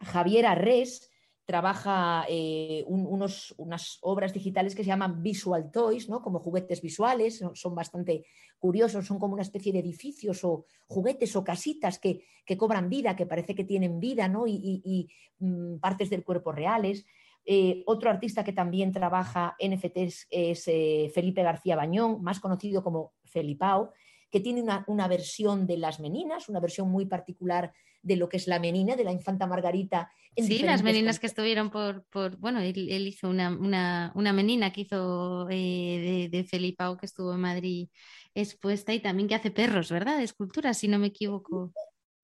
[0.00, 1.10] Javier Arres
[1.50, 6.22] trabaja eh, unos, unas obras digitales que se llaman visual toys, ¿no?
[6.22, 8.24] como juguetes visuales, son, bastante
[8.60, 12.22] curiosos, son como una especie de edificios o juguetes o casitas que,
[12.56, 14.46] cobran vida, que parece que tienen vida ¿no?
[14.46, 15.10] y,
[15.40, 17.04] mm, partes del cuerpo reales.
[17.44, 23.14] Eh, otro artista que también trabaja NFTs es eh, Felipe García Bañón, más conocido como
[23.24, 23.92] Felipao,
[24.30, 28.38] que tiene una, una versión de las meninas, una versión muy particular de lo que
[28.38, 30.10] es la menina, de la infanta Margarita.
[30.36, 35.48] sí, las meninas que estuvieron por, por bueno, él, hizo una, una, menina que hizo
[35.50, 37.88] eh, de, de Felipao que estuvo en Madrid
[38.34, 40.18] expuesta y también que hace perros, ¿verdad?
[40.18, 41.72] De esculturas, si no me equivoco.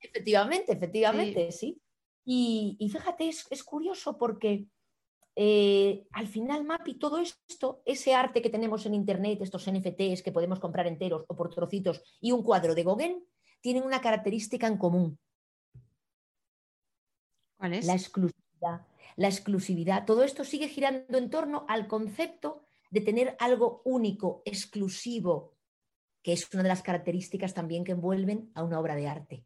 [0.00, 1.80] Efectivamente, efectivamente, sí.
[2.24, 4.66] Y, fíjate, es, curioso porque
[5.38, 10.33] eh, al final, Mapi, todo esto, ese arte que tenemos en Internet, estos NFTs que
[10.33, 13.22] podemos comprar enteros o por trocitos y un cuadro de Gauguin,
[13.61, 15.18] tienen una característica en común.
[17.59, 18.87] La exclusividad.
[19.16, 20.07] La exclusividad.
[20.07, 25.55] Todo esto sigue girando en torno al concepto de tener algo único, exclusivo,
[26.22, 29.44] que es una de las características también que envuelven a una obra de arte.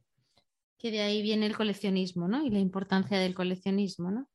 [0.78, 2.44] Que de ahí viene el coleccionismo, ¿no?
[2.44, 4.29] Y la importancia del coleccionismo, ¿no?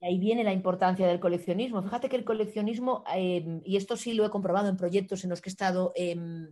[0.00, 1.82] De ahí viene la importancia del coleccionismo.
[1.82, 5.40] Fíjate que el coleccionismo, eh, y esto sí lo he comprobado en proyectos en los
[5.40, 6.48] que he estado em,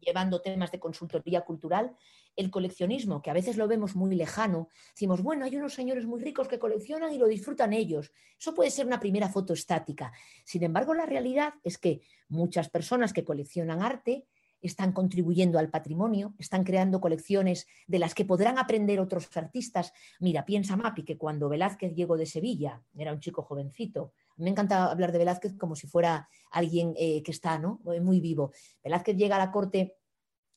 [0.00, 1.96] llevando temas de consultoría cultural,
[2.36, 6.20] el coleccionismo, que a veces lo vemos muy lejano, decimos, bueno, hay unos señores muy
[6.20, 8.12] ricos que coleccionan y lo disfrutan ellos.
[8.38, 10.12] Eso puede ser una primera foto estática.
[10.44, 14.26] Sin embargo, la realidad es que muchas personas que coleccionan arte
[14.60, 19.92] están contribuyendo al patrimonio, están creando colecciones de las que podrán aprender otros artistas.
[20.18, 24.90] Mira, piensa Mapi que cuando Velázquez llegó de Sevilla, era un chico jovencito, me encanta
[24.90, 27.80] hablar de Velázquez como si fuera alguien eh, que está ¿no?
[28.00, 28.52] muy vivo.
[28.82, 29.96] Velázquez llega a la corte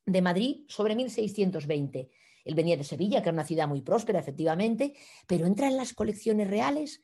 [0.06, 2.10] de Madrid sobre 1620.
[2.46, 4.94] Él venía de Sevilla, que era una ciudad muy próspera, efectivamente,
[5.28, 7.02] pero entra en las colecciones reales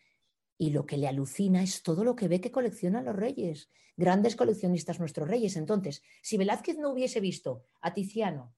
[0.62, 4.36] y lo que le alucina es todo lo que ve que coleccionan los reyes, grandes
[4.36, 5.56] coleccionistas nuestros reyes.
[5.56, 8.54] Entonces, si Velázquez no hubiese visto a Tiziano,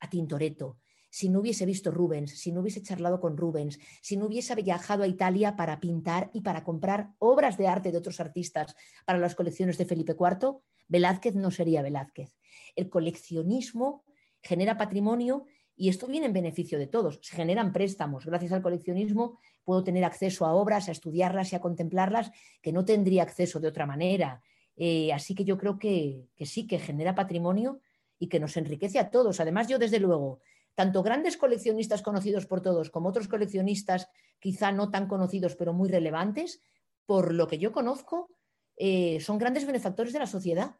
[0.00, 4.26] a Tintoretto, si no hubiese visto Rubens, si no hubiese charlado con Rubens, si no
[4.26, 8.74] hubiese viajado a Italia para pintar y para comprar obras de arte de otros artistas
[9.06, 12.36] para las colecciones de Felipe IV, Velázquez no sería Velázquez.
[12.74, 14.04] El coleccionismo
[14.42, 15.44] genera patrimonio
[15.76, 17.18] y esto viene en beneficio de todos.
[17.22, 18.24] Se generan préstamos.
[18.24, 22.30] Gracias al coleccionismo puedo tener acceso a obras, a estudiarlas y a contemplarlas
[22.62, 24.42] que no tendría acceso de otra manera.
[24.76, 27.80] Eh, así que yo creo que, sí, que genera patrimonio
[28.18, 29.40] y que nos enriquece a todos.
[29.40, 30.40] Además, yo desde luego,
[30.74, 34.08] tanto grandes coleccionistas conocidos por todos como otros coleccionistas
[34.38, 36.62] quizá no tan conocidos pero muy relevantes,
[37.06, 38.30] por lo que yo conozco,
[38.76, 40.76] eh, son grandes benefactores de la sociedad.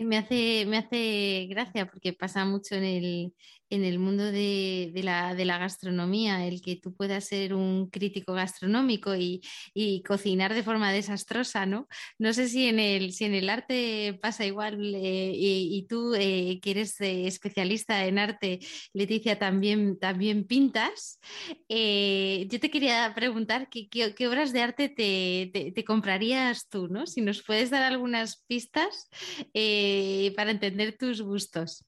[0.00, 3.34] Me hace, me hace gracia porque pasa mucho en el,
[3.70, 9.40] en el mundo de, la, gastronomía, el que tú puedas ser un crítico gastronómico y,
[10.06, 11.88] cocinar de forma desastrosa, ¿no?
[12.18, 17.26] No sé si en el, arte pasa igual eh, y, tú eh, que eres eh,
[17.26, 18.60] especialista en arte,
[18.92, 19.98] Leticia, también,
[20.46, 21.20] pintas.
[21.68, 27.06] yo te quería preguntar qué, qué, obras de arte te, comprarías tú, ¿no?
[27.06, 29.08] Si nos puedes dar algunas pistas
[30.36, 31.84] para entender tus gustos.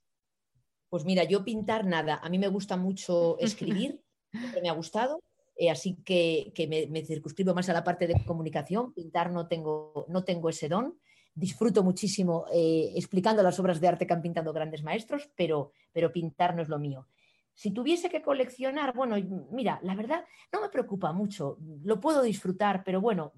[0.93, 5.23] Pues mira, yo pintar nada, a mí me gusta mucho escribir, siempre me ha gustado.
[5.57, 6.53] eh, así que,
[6.91, 8.93] me, circunscribo más a la parte de comunicación.
[8.93, 10.99] Pintar no tengo, no tengo ese don.
[11.35, 16.13] Disfruto muchísimo eh, explicando las obras de arte que han pintado grandes maestros, pero, pero
[16.13, 17.09] pintar no es lo mío.
[17.55, 19.17] Si tuviese que coleccionar, bueno,
[19.51, 23.33] mira, la verdad no me preocupa mucho, lo puedo disfrutar, pero bueno,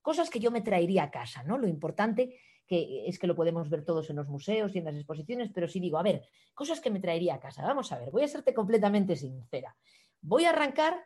[0.00, 1.58] cosas que yo me traería a casa, ¿no?
[1.58, 4.94] Lo importante que es que lo podemos ver todos en los museos y en las
[4.94, 8.10] exposiciones, pero si digo, a ver, cosas que me traería a casa, vamos a ver,
[8.10, 9.76] voy a serte completamente sincera.
[10.20, 11.04] Voy a arrancar,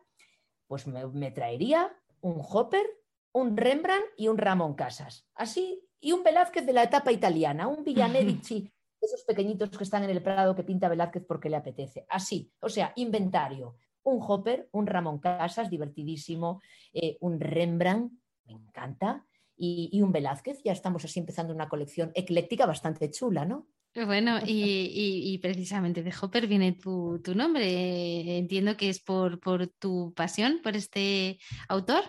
[0.67, 2.87] pues me, traería un Hopper,
[3.33, 5.27] un Rembrandt y un Ramón Casas.
[5.35, 10.11] Así, y un Velázquez de la etapa italiana, un Villamedici, esos pequeñitos que están en
[10.11, 12.07] el Prado que pinta Velázquez porque le apetece.
[12.09, 13.77] Así, o sea, inventario.
[14.05, 18.13] Un Hopper, un Ramón Casas, divertidísimo, eh, un Rembrandt,
[18.47, 19.27] me encanta,
[19.59, 20.63] y, un Velázquez.
[20.65, 23.67] Ya estamos así empezando una colección ecléctica bastante chula, ¿no?
[23.95, 28.39] Bueno, y, precisamente de Hopper viene tu, nombre.
[28.39, 29.39] Entiendo que es por,
[29.79, 31.39] tu pasión por este
[31.69, 32.05] autor.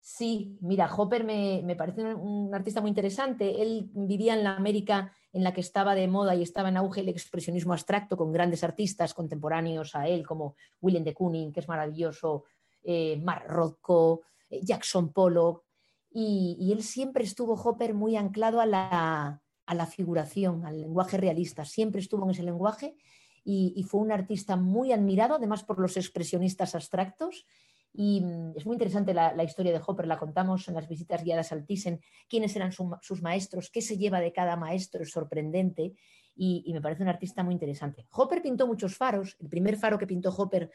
[0.00, 3.60] Sí, mira, Hopper me, parece un, artista muy interesante.
[3.60, 7.02] Él vivía en la América en la que estaba de moda y estaba en auge
[7.02, 11.68] el expresionismo abstracto con grandes artistas contemporáneos a él, como William de Kooning, que es
[11.68, 12.44] maravilloso,
[12.82, 15.67] eh, Mark Rothko, eh, Jackson Pollock,
[16.10, 22.24] y, él siempre estuvo, Hopper, muy anclado a la, figuración, al lenguaje realista, siempre estuvo
[22.24, 22.96] en ese lenguaje
[23.44, 27.46] y, fue un artista muy admirado, además por los expresionistas abstractos.
[27.92, 31.52] Y mm, es muy interesante la, historia de Hopper, la contamos en las visitas guiadas
[31.52, 35.94] al Thyssen, quiénes eran sus maestros, qué se lleva de cada maestro, es sorprendente
[36.34, 38.06] y, y, me parece un artista muy interesante.
[38.12, 40.70] Hopper pintó muchos faros, el primer faro que pintó Hopper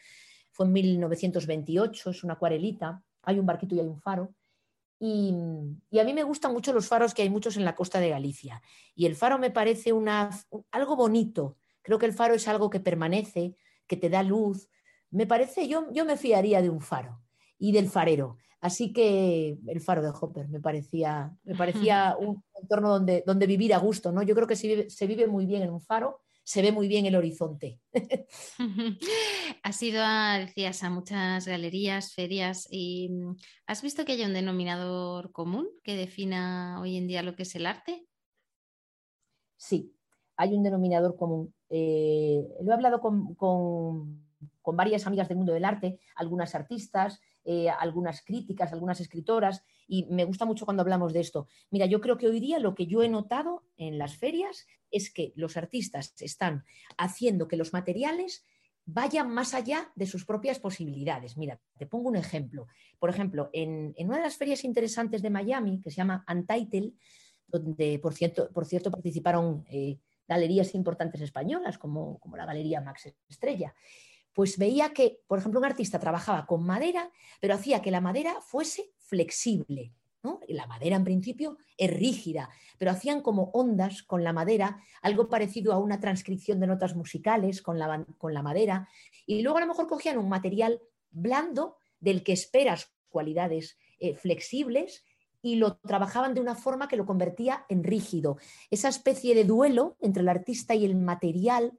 [0.50, 4.34] fue en 1928, es una acuarelita, hay un barquito y hay un faro.
[5.06, 5.34] Y,
[6.00, 8.62] a mí me gustan mucho los faros que hay muchos en la costa de Galicia.
[8.94, 10.30] Y el faro me parece una,
[10.70, 11.58] algo bonito.
[11.82, 13.54] Creo que el faro es algo que permanece,
[13.86, 14.70] que te da luz.
[15.10, 17.20] Me parece, yo, yo me fiaría de un faro
[17.58, 18.38] y del farero.
[18.62, 23.74] Así que el faro de Hopper me parecía, me parecía un entorno donde, donde vivir
[23.74, 24.10] a gusto.
[24.10, 24.22] ¿no?
[24.22, 27.16] Yo creo que se vive muy bien en un faro se ve muy bien el
[27.16, 27.80] horizonte.
[29.62, 33.36] Has ido, a, decías, a muchas galerías, ferias y mm,
[33.66, 37.54] ¿has visto que hay un denominador común que defina hoy en día lo que es
[37.54, 38.06] el arte?
[39.56, 39.96] Sí,
[40.36, 41.54] hay un denominador común.
[41.70, 47.68] Eh, lo he hablado con, con varias amigas del mundo del arte, algunas artistas, eh,
[47.68, 51.46] algunas críticas, algunas escritoras, y me gusta mucho cuando hablamos de esto.
[51.70, 55.12] Mira, yo creo que hoy día lo que yo he notado en las ferias es
[55.12, 56.64] que los artistas están
[56.96, 58.46] haciendo que los materiales
[58.86, 61.36] vayan más allá de sus propias posibilidades.
[61.36, 62.66] Mira, te pongo un ejemplo.
[62.98, 66.92] Por ejemplo, en, una de las ferias interesantes de Miami, que se llama Untitled,
[67.46, 73.14] donde, por cierto, por cierto participaron eh, galerías importantes españolas, como, como la Galería Max
[73.28, 73.74] Estrella,
[74.34, 77.10] pues veía que, por ejemplo, un artista trabajaba con madera,
[77.40, 79.92] pero hacía que la madera fuese flexible.
[80.48, 85.72] la madera en principio es rígida, pero hacían como ondas con la madera, algo parecido
[85.72, 88.88] a una transcripción de notas musicales con la, con la madera,
[89.26, 90.80] y luego a lo mejor cogían un material
[91.10, 95.04] blando del que esperas cualidades eh, flexibles
[95.40, 98.38] y lo trabajaban de una forma que lo convertía en rígido.
[98.70, 101.78] Esa especie de duelo entre el artista y el material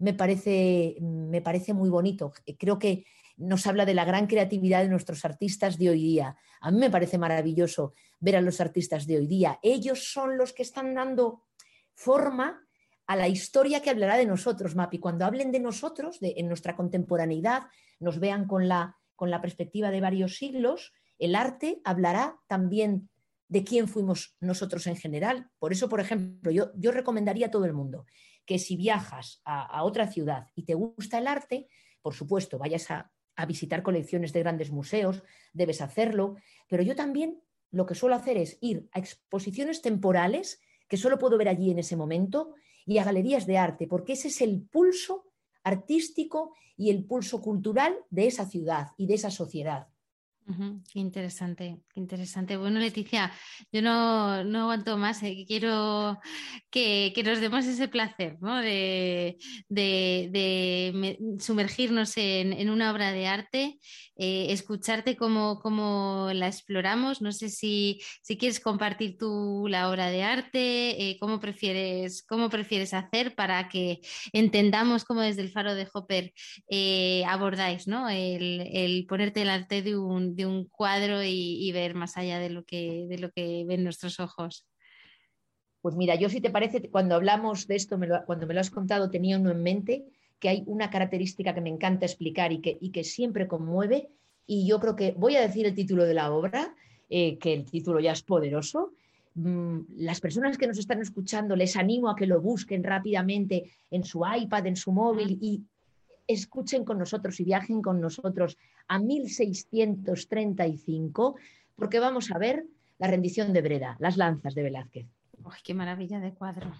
[0.00, 2.32] me parece, me parece muy bonito.
[2.58, 3.04] Creo que
[3.36, 6.36] nos habla de la gran creatividad de nuestros artistas de hoy día.
[6.60, 9.58] A mí me parece maravilloso ver a los artistas de hoy día.
[9.62, 11.44] Ellos son los que están dando
[11.94, 12.66] forma
[13.06, 14.98] a la historia que hablará de nosotros, Mapi.
[14.98, 17.64] Cuando hablen de nosotros, en nuestra contemporaneidad,
[17.98, 23.10] nos vean con la, con la perspectiva de varios siglos, el arte hablará también
[23.48, 25.50] de quién fuimos nosotros en general.
[25.58, 28.06] Por eso, por ejemplo, yo, yo recomendaría a todo el mundo
[28.44, 31.68] que si viajas a, otra ciudad y te gusta el arte,
[32.02, 33.10] por supuesto, vayas a,
[33.48, 35.22] visitar colecciones de grandes museos,
[35.54, 36.36] debes hacerlo,
[36.68, 41.38] pero yo también lo que suelo hacer es ir a exposiciones temporales que solo puedo
[41.38, 42.52] ver allí en ese momento
[42.84, 45.24] y a galerías de arte, porque ese es el pulso
[45.62, 49.88] artístico y el pulso cultural de esa ciudad y de esa sociedad.
[50.92, 52.56] Qué interesante, qué interesante.
[52.56, 53.32] Bueno, Leticia,
[53.70, 56.18] yo no, no aguanto más, eh, quiero
[56.70, 58.56] que, nos demos ese placer ¿no?
[58.56, 59.36] de,
[61.38, 63.78] sumergirnos en, una obra de arte,
[64.16, 67.22] eh, escucharte cómo, la exploramos.
[67.22, 72.48] No sé si, si, quieres compartir tú la obra de arte, eh, cómo, prefieres, cómo
[72.48, 74.00] prefieres hacer para que
[74.32, 76.32] entendamos cómo desde el faro de Hopper
[77.26, 78.08] abordáis ¿no?
[78.08, 82.64] el, el ponerte delante de un de un cuadro y, ver más allá de lo,
[82.64, 84.66] que, de lo que ven nuestros ojos.
[85.80, 89.10] Pues mira, yo si te parece, cuando hablamos de esto, cuando me lo has contado,
[89.10, 90.04] tenía uno en mente
[90.38, 94.08] que hay una característica que me encanta explicar y que, y que siempre conmueve,
[94.46, 96.74] y yo creo que voy a decir el título de la obra,
[97.08, 98.92] eh, que el título ya es poderoso.
[99.34, 104.02] Mm, las personas que nos están escuchando, les animo a que lo busquen rápidamente en
[104.02, 105.62] su iPad, en su móvil y
[106.32, 108.56] escuchen con nosotros y viajen con nosotros
[108.88, 111.36] a 1635,
[111.76, 112.64] porque vamos a ver
[112.98, 115.06] la rendición de Breda, las lanzas de Velázquez.
[115.64, 116.72] ¡Qué maravilla de cuadro!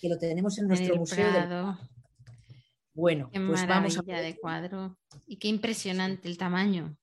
[0.00, 1.78] Que lo tenemos en nuestro museo.
[2.92, 4.22] Bueno, qué pues vamos a ver.
[4.22, 4.98] de cuadro.
[5.26, 6.96] Y qué impresionante el tamaño.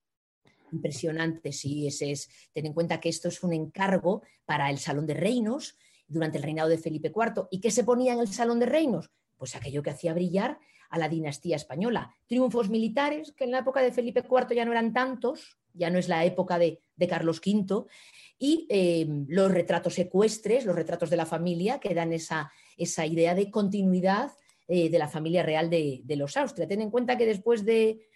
[0.71, 2.29] Impresionante, sí, ese es.
[2.53, 6.43] Ten en cuenta que esto es un encargo para el Salón de Reinos durante el
[6.43, 7.47] reinado de Felipe IV.
[7.49, 9.09] ¿Y qué se ponía en el Salón de Reinos?
[9.37, 10.59] Pues aquello que hacía brillar
[10.95, 12.15] a la dinastía española.
[12.25, 15.99] Triunfos militares, que en la época de Felipe IV ya no eran tantos, ya no
[15.99, 16.79] es la época de,
[17.09, 17.85] Carlos V,
[18.39, 23.35] y eh, los retratos ecuestres, los retratos de la familia, que dan esa, esa idea
[23.35, 24.31] de continuidad
[24.67, 26.67] eh, de la familia real de, los Austria.
[26.67, 28.07] Ten en cuenta que después de,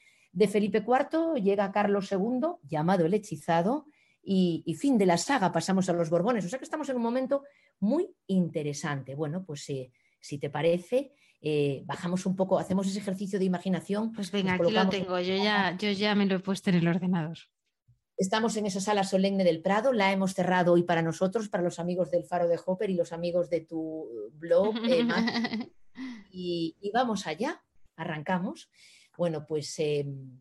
[0.50, 3.88] Felipe IV llega Carlos II, llamado el hechizado,
[4.24, 6.46] y, fin de la saga, pasamos a los Borbones.
[6.46, 7.44] O sea que estamos en un momento
[7.80, 9.16] muy interesante.
[9.16, 14.12] Bueno, pues eh, si te parece, eh, bajamos un poco, hacemos ese ejercicio de imaginación.
[14.12, 16.88] Pues venga, aquí lo tengo, yo ya, yo ya me lo he puesto en el
[16.88, 17.38] ordenador.
[18.18, 21.80] Estamos en esa sala solemne del Prado, la hemos cerrado hoy para nosotros, para los
[21.80, 24.76] amigos del Faro de Hopper y los amigos de tu blog,
[26.30, 27.64] y, vamos allá,
[27.96, 28.70] arrancamos.
[29.18, 30.38] Bueno, pues em,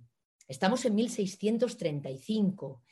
[0.48, 2.82] estamos en 1635,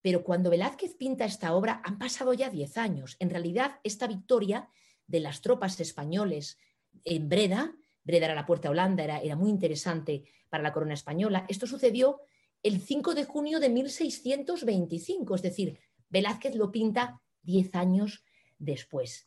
[0.00, 3.16] pero cuando Velázquez pinta esta obra han pasado ya 10 años.
[3.18, 4.70] En realidad, esta victoria
[5.06, 6.58] de las tropas españoles
[7.04, 10.94] en Breda, Breda era la puerta a Holanda, era, era muy interesante para la corona
[10.94, 12.20] española, esto sucedió
[12.62, 15.78] el 5 de junio de 1625, es decir,
[16.08, 18.24] Velázquez lo pinta 10 años
[18.58, 19.26] después.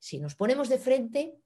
[0.00, 1.38] Si nos ponemos de frente,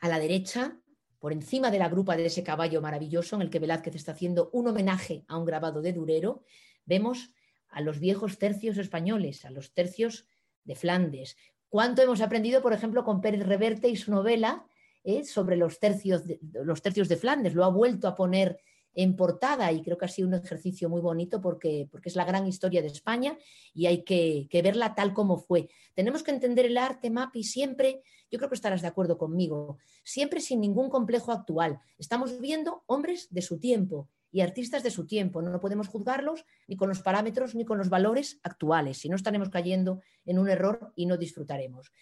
[0.00, 0.78] a la derecha,
[1.18, 4.50] por encima de la grupa de ese caballo maravilloso en el que Velázquez está haciendo
[4.52, 6.44] un homenaje a un grabado de Durero,
[6.84, 7.32] vemos
[7.68, 10.26] a los viejos tercios españoles, a los tercios
[10.64, 11.36] de Flandes.
[11.68, 14.66] ¿Cuánto hemos aprendido, por ejemplo, con Pérez Reverte y su novela
[15.04, 17.54] eh, sobre los tercios, de, los tercios de Flandes?
[17.54, 18.58] Lo ha vuelto a poner
[18.94, 22.24] en portada y creo que ha sido un ejercicio muy bonito porque, porque es la
[22.24, 23.36] gran historia de España
[23.74, 25.68] y hay que, verla tal como fue.
[25.94, 30.40] Tenemos que entender el arte, Mapi, siempre, yo creo que estarás de acuerdo conmigo, siempre
[30.40, 31.80] sin ningún complejo actual.
[31.98, 35.42] Estamos viendo hombres de su tiempo y artistas de su tiempo.
[35.42, 39.48] No podemos juzgarlos ni con los parámetros ni con los valores actuales, si no estaremos
[39.48, 41.92] cayendo en un error y no disfrutaremos.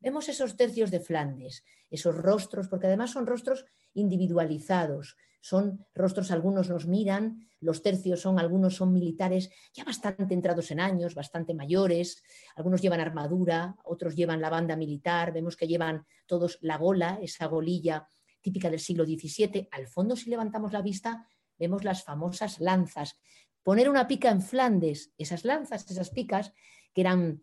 [0.00, 6.68] Vemos esos tercios de Flandes, esos rostros, porque además son rostros individualizados, son rostros, algunos
[6.68, 12.22] nos miran, los tercios son, algunos son militares ya bastante entrados en años, bastante mayores,
[12.54, 17.46] algunos llevan armadura, otros llevan la banda militar, vemos que llevan todos la gola, esa
[17.46, 18.08] golilla
[18.40, 19.68] típica del siglo XVII.
[19.70, 21.26] Al fondo, si levantamos la vista,
[21.58, 23.18] vemos las famosas lanzas.
[23.62, 26.52] Poner una pica en Flandes, esas lanzas, esas picas,
[26.94, 27.42] que eran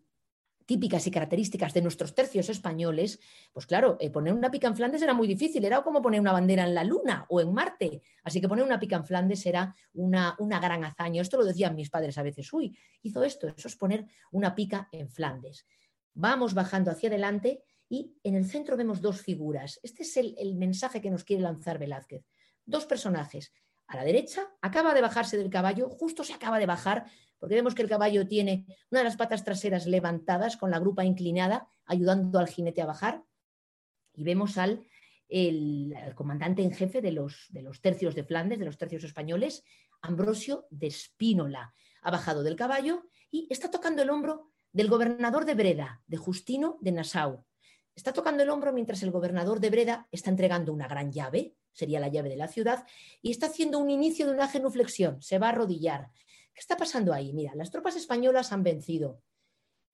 [0.66, 3.20] típicas y características de nuestros tercios españoles,
[3.52, 6.32] pues claro, eh, poner una pica en Flandes era muy difícil, era como poner una
[6.32, 8.02] bandera en la Luna o en Marte.
[8.24, 11.22] Así que poner una pica en Flandes era una, gran hazaña.
[11.22, 14.88] Esto lo decían mis padres a veces, uy, hizo esto, eso es poner una pica
[14.92, 15.66] en Flandes.
[16.14, 19.78] Vamos bajando hacia adelante y en el centro vemos dos figuras.
[19.82, 22.24] Este es el mensaje que nos quiere lanzar Velázquez.
[22.64, 23.52] Dos personajes.
[23.88, 27.06] A la derecha acaba de bajarse del caballo, justo se acaba de bajar
[27.38, 31.04] porque vemos que el caballo tiene una de las patas traseras levantadas con la grupa
[31.04, 33.22] inclinada, ayudando al jinete a bajar.
[34.14, 34.86] Y vemos al
[35.28, 39.64] el, comandante en jefe de los, de los tercios de Flandes, de los tercios españoles,
[40.00, 41.74] Ambrosio de Spínola.
[42.02, 46.78] Ha bajado del caballo y está tocando el hombro del gobernador de Breda, de Justino
[46.80, 47.44] de Nassau.
[47.94, 52.00] Está tocando el hombro mientras el gobernador de Breda está entregando una gran llave, sería
[52.00, 52.86] la llave de la ciudad,
[53.22, 56.10] y está haciendo un inicio de una genuflexión, se va a arrodillar.
[56.54, 57.32] ¿Qué está pasando ahí?
[57.32, 59.22] Mira, las tropas españolas han vencido.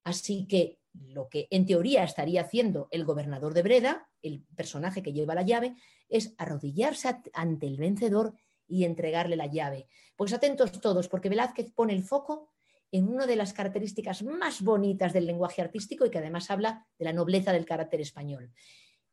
[0.05, 5.13] Así que lo que en teoría estaría haciendo el gobernador de Breda, el personaje que
[5.13, 5.75] lleva la llave,
[6.09, 8.35] es arrodillarse ante el vencedor
[8.69, 9.89] y entregarle la llave.
[10.17, 12.53] Pues atentos todos, porque Velázquez pone el foco
[12.93, 17.07] en una de las características más bonitas del lenguaje artístico y que además habla de
[17.07, 18.53] la nobleza del carácter español.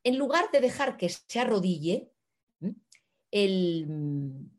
[0.03, 2.11] En lugar de dejar que se arrodille,
[3.31, 4.49] el,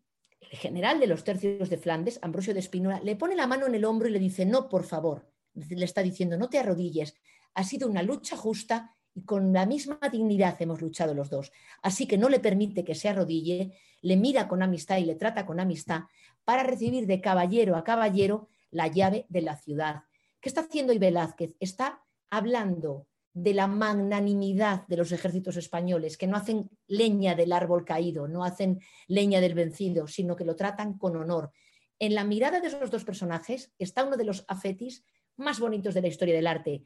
[0.40, 3.74] el general de los tercios de Flandes, Ambrosio de Espínola, le pone la mano en
[3.74, 7.14] el hombro y le dice, no, por favor, le está diciendo, no te arrodilles,
[7.54, 11.52] ha sido una lucha justa y con la misma dignidad hemos luchado los dos.
[11.82, 15.46] Así que no le permite que se arrodille, le mira con amistad y le trata
[15.46, 16.02] con amistad
[16.44, 20.02] para recibir de caballero a caballero la llave de la ciudad.
[20.40, 21.54] ¿Qué está haciendo hoy Velázquez?
[21.60, 27.84] Está hablando de la magnanimidad de los ejércitos españoles, que no hacen leña del árbol
[27.84, 31.52] caído, no hacen leña del vencido, sino que lo tratan con honor.
[31.98, 35.04] En la mirada de esos dos personajes está uno de los afetis
[35.36, 36.82] más bonitos de la historia del arte.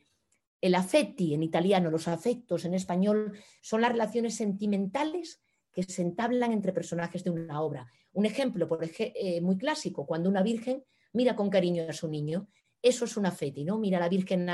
[0.61, 5.42] El affetti en italiano, los afectos en español, son las relaciones sentimentales
[5.72, 7.86] que se entablan entre personajes de una obra.
[8.12, 12.49] Un ejemplo por eh, muy clásico, cuando una virgen mira con cariño a su niño,
[12.80, 13.78] eso es un afetti, ¿no?
[13.78, 14.49] Mira a la virgen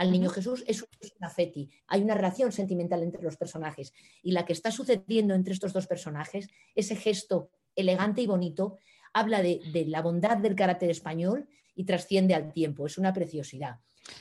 [0.00, 0.88] al niño Jesús, es un
[1.20, 1.68] afetti.
[1.86, 3.92] Hay una relación sentimental entre los personajes.
[4.22, 8.78] Y la que está sucediendo entre estos dos personajes, ese gesto elegante y bonito,
[9.12, 12.86] habla de, de la bondad del carácter español y trasciende al tiempo.
[12.86, 13.76] Es una preciosidad.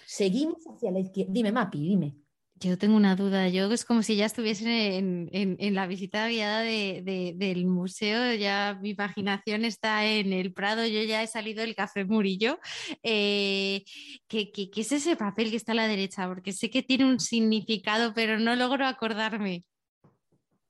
[0.06, 1.32] Seguimos hacia la izquierda.
[1.32, 2.18] Dime, Mapi, dime.
[2.62, 7.66] Yo tengo una duda, yo es como si ya estuviese en, la visita guiada del
[7.66, 12.60] museo, ya mi imaginación está en el Prado, yo ya he salido del Café Murillo.
[13.02, 13.86] Eh,
[14.28, 16.28] ¿qué, es ese papel que está a la derecha?
[16.28, 19.64] Porque sé que tiene un significado, pero no logro acordarme.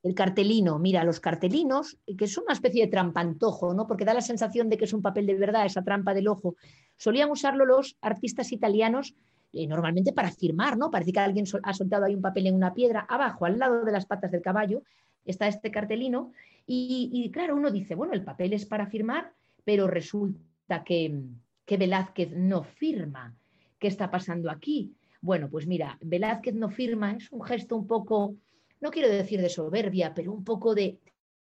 [0.04, 3.88] El cartelino, mira, los cartelinos, que es una especie de trampantojo, ¿no?
[3.88, 6.56] Porque da la sensación de que es un papel de verdad, esa trampa del ojo.
[6.98, 9.16] Solían usarlo los artistas italianos
[9.52, 10.92] eh, normalmente para firmar, ¿no?
[10.92, 13.06] Parece que alguien ha soltado ahí un papel en una piedra.
[13.10, 14.84] Abajo, al lado de las patas del caballo,
[15.26, 16.32] está este cartelino.
[16.72, 19.34] Y, claro, uno dice, bueno, el papel es para firmar,
[19.66, 21.20] pero resulta que,
[21.66, 23.34] que Velázquez no firma.
[23.80, 24.94] ¿Qué está pasando aquí?
[25.20, 28.36] Bueno, pues mira, Velázquez no firma, es un gesto un poco,
[28.82, 31.00] no quiero decir de soberbia, pero un poco de,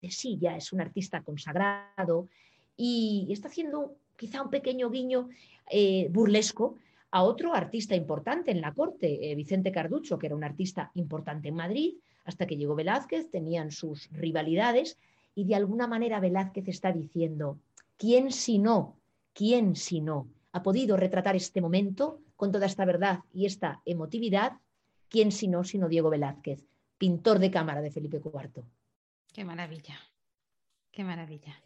[0.01, 2.27] de sí, ya es un artista consagrado
[2.75, 5.29] y está haciendo quizá un pequeño guiño
[5.69, 6.77] eh, burlesco
[7.11, 11.49] a otro artista importante en la corte, eh, Vicente Carducho, que era un artista importante
[11.49, 14.97] en Madrid, hasta que llegó Velázquez, tenían sus rivalidades
[15.35, 17.57] y de alguna manera Velázquez está diciendo,
[17.97, 18.95] ¿quién si no,
[19.33, 24.53] quién si no ha podido retratar este momento con toda esta verdad y esta emotividad?
[25.09, 26.65] ¿Quién si no, sino Diego Velázquez,
[26.97, 28.63] pintor de cámara de Felipe IV?
[29.33, 29.99] Qué maravilla,
[30.91, 31.61] qué maravilla.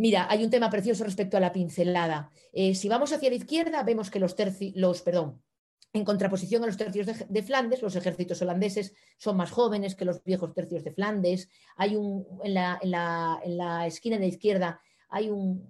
[0.00, 2.30] Mira, hay un tema precioso respecto a la pincelada.
[2.54, 4.34] Eh, si vamos hacia la izquierda, vemos que los,
[4.74, 5.42] los perdón,
[5.92, 10.24] en contraposición a los tercios de, Flandes, los ejércitos holandeses son más jóvenes que los
[10.24, 11.50] viejos tercios de Flandes.
[11.76, 14.80] Hay un, en, la, esquina de la izquierda
[15.10, 15.68] hay un,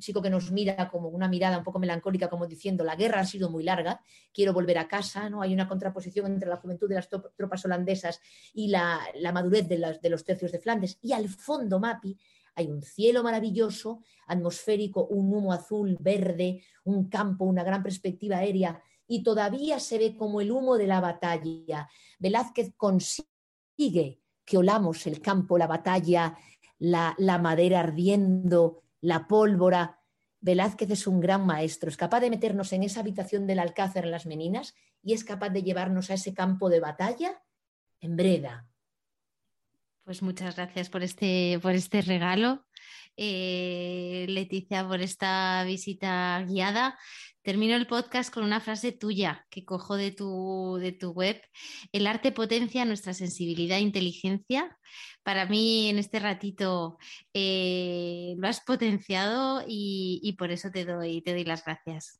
[0.00, 3.24] chico que nos mira como una mirada un poco melancólica, como diciendo, la guerra ha
[3.24, 4.00] sido muy larga,
[4.32, 5.30] quiero volver a casa.
[5.30, 5.40] ¿no?
[5.40, 8.20] Hay una contraposición entre la juventud de las tropas holandesas
[8.52, 8.98] y la,
[9.32, 10.98] madurez de, de los tercios de Flandes.
[11.00, 12.18] Y al fondo, Mapi,
[12.58, 18.82] hay un cielo maravilloso, atmosférico, un humo azul, verde, un campo, una gran perspectiva aérea,
[19.06, 21.88] y todavía se ve como el humo de la batalla.
[22.18, 26.36] Velázquez consigue que olamos el campo, la batalla,
[26.78, 30.00] la, madera ardiendo, la pólvora.
[30.40, 34.10] Velázquez es un gran maestro, es capaz de meternos en esa habitación del Alcázar en
[34.10, 37.40] las Meninas y es capaz de llevarnos a ese campo de batalla
[38.00, 38.68] en Breda,
[40.08, 42.64] pues muchas gracias por este, por este regalo,
[43.18, 46.98] eh, Leticia, por esta visita guiada.
[47.42, 51.38] Termino el podcast con una frase tuya que cojo de tu, de tu web.
[51.92, 54.78] El arte potencia nuestra sensibilidad e inteligencia.
[55.22, 56.96] Para mí, en este ratito,
[57.34, 62.18] eh, lo has potenciado y, y, por eso te doy, te doy las gracias.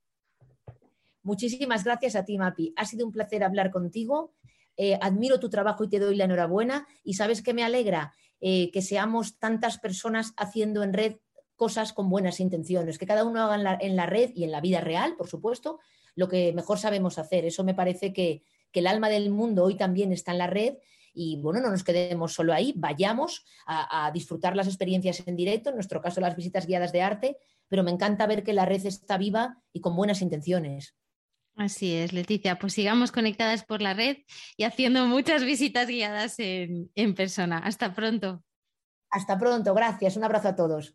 [1.22, 2.74] Muchísimas gracias a ti, Mapi.
[2.76, 4.34] Ha sido un placer hablar contigo
[4.78, 6.86] eh, admiro tu trabajo y te doy la enhorabuena.
[7.02, 11.16] Y sabes que me alegra eh, que seamos tantas personas haciendo en red
[11.56, 14.80] cosas con buenas intenciones, que cada uno haga en la, red y en la vida
[14.80, 15.80] real, por supuesto,
[16.14, 17.44] lo que mejor sabemos hacer.
[17.44, 20.76] Eso me parece que, el alma del mundo hoy también está en la red
[21.12, 25.70] y bueno, no nos quedemos solo ahí, vayamos a, a, disfrutar las experiencias en directo,
[25.70, 28.86] en nuestro caso las visitas guiadas de arte, pero me encanta ver que la red
[28.86, 30.94] está viva y con buenas intenciones.
[31.58, 32.56] Así es, Leticia.
[32.56, 34.18] Pues sigamos conectadas por la red
[34.56, 37.58] y haciendo muchas visitas guiadas en, persona.
[37.58, 38.44] Hasta pronto.
[39.10, 40.16] Hasta pronto, gracias.
[40.16, 40.94] Un abrazo a todos.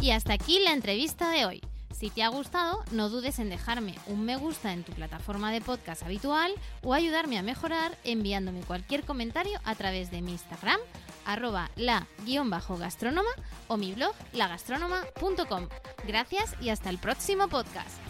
[0.00, 1.60] Y hasta aquí la entrevista de hoy.
[1.90, 5.60] Si te ha gustado, no dudes en dejarme un me gusta en tu plataforma de
[5.60, 10.80] podcast habitual o ayudarme a mejorar enviándome cualquier comentario a través de mi Instagram,
[11.26, 13.28] arroba la-gastrónoma
[13.68, 15.68] o mi blog lagastronoma.com.
[16.06, 18.00] Gracias y hasta el próximo podcast.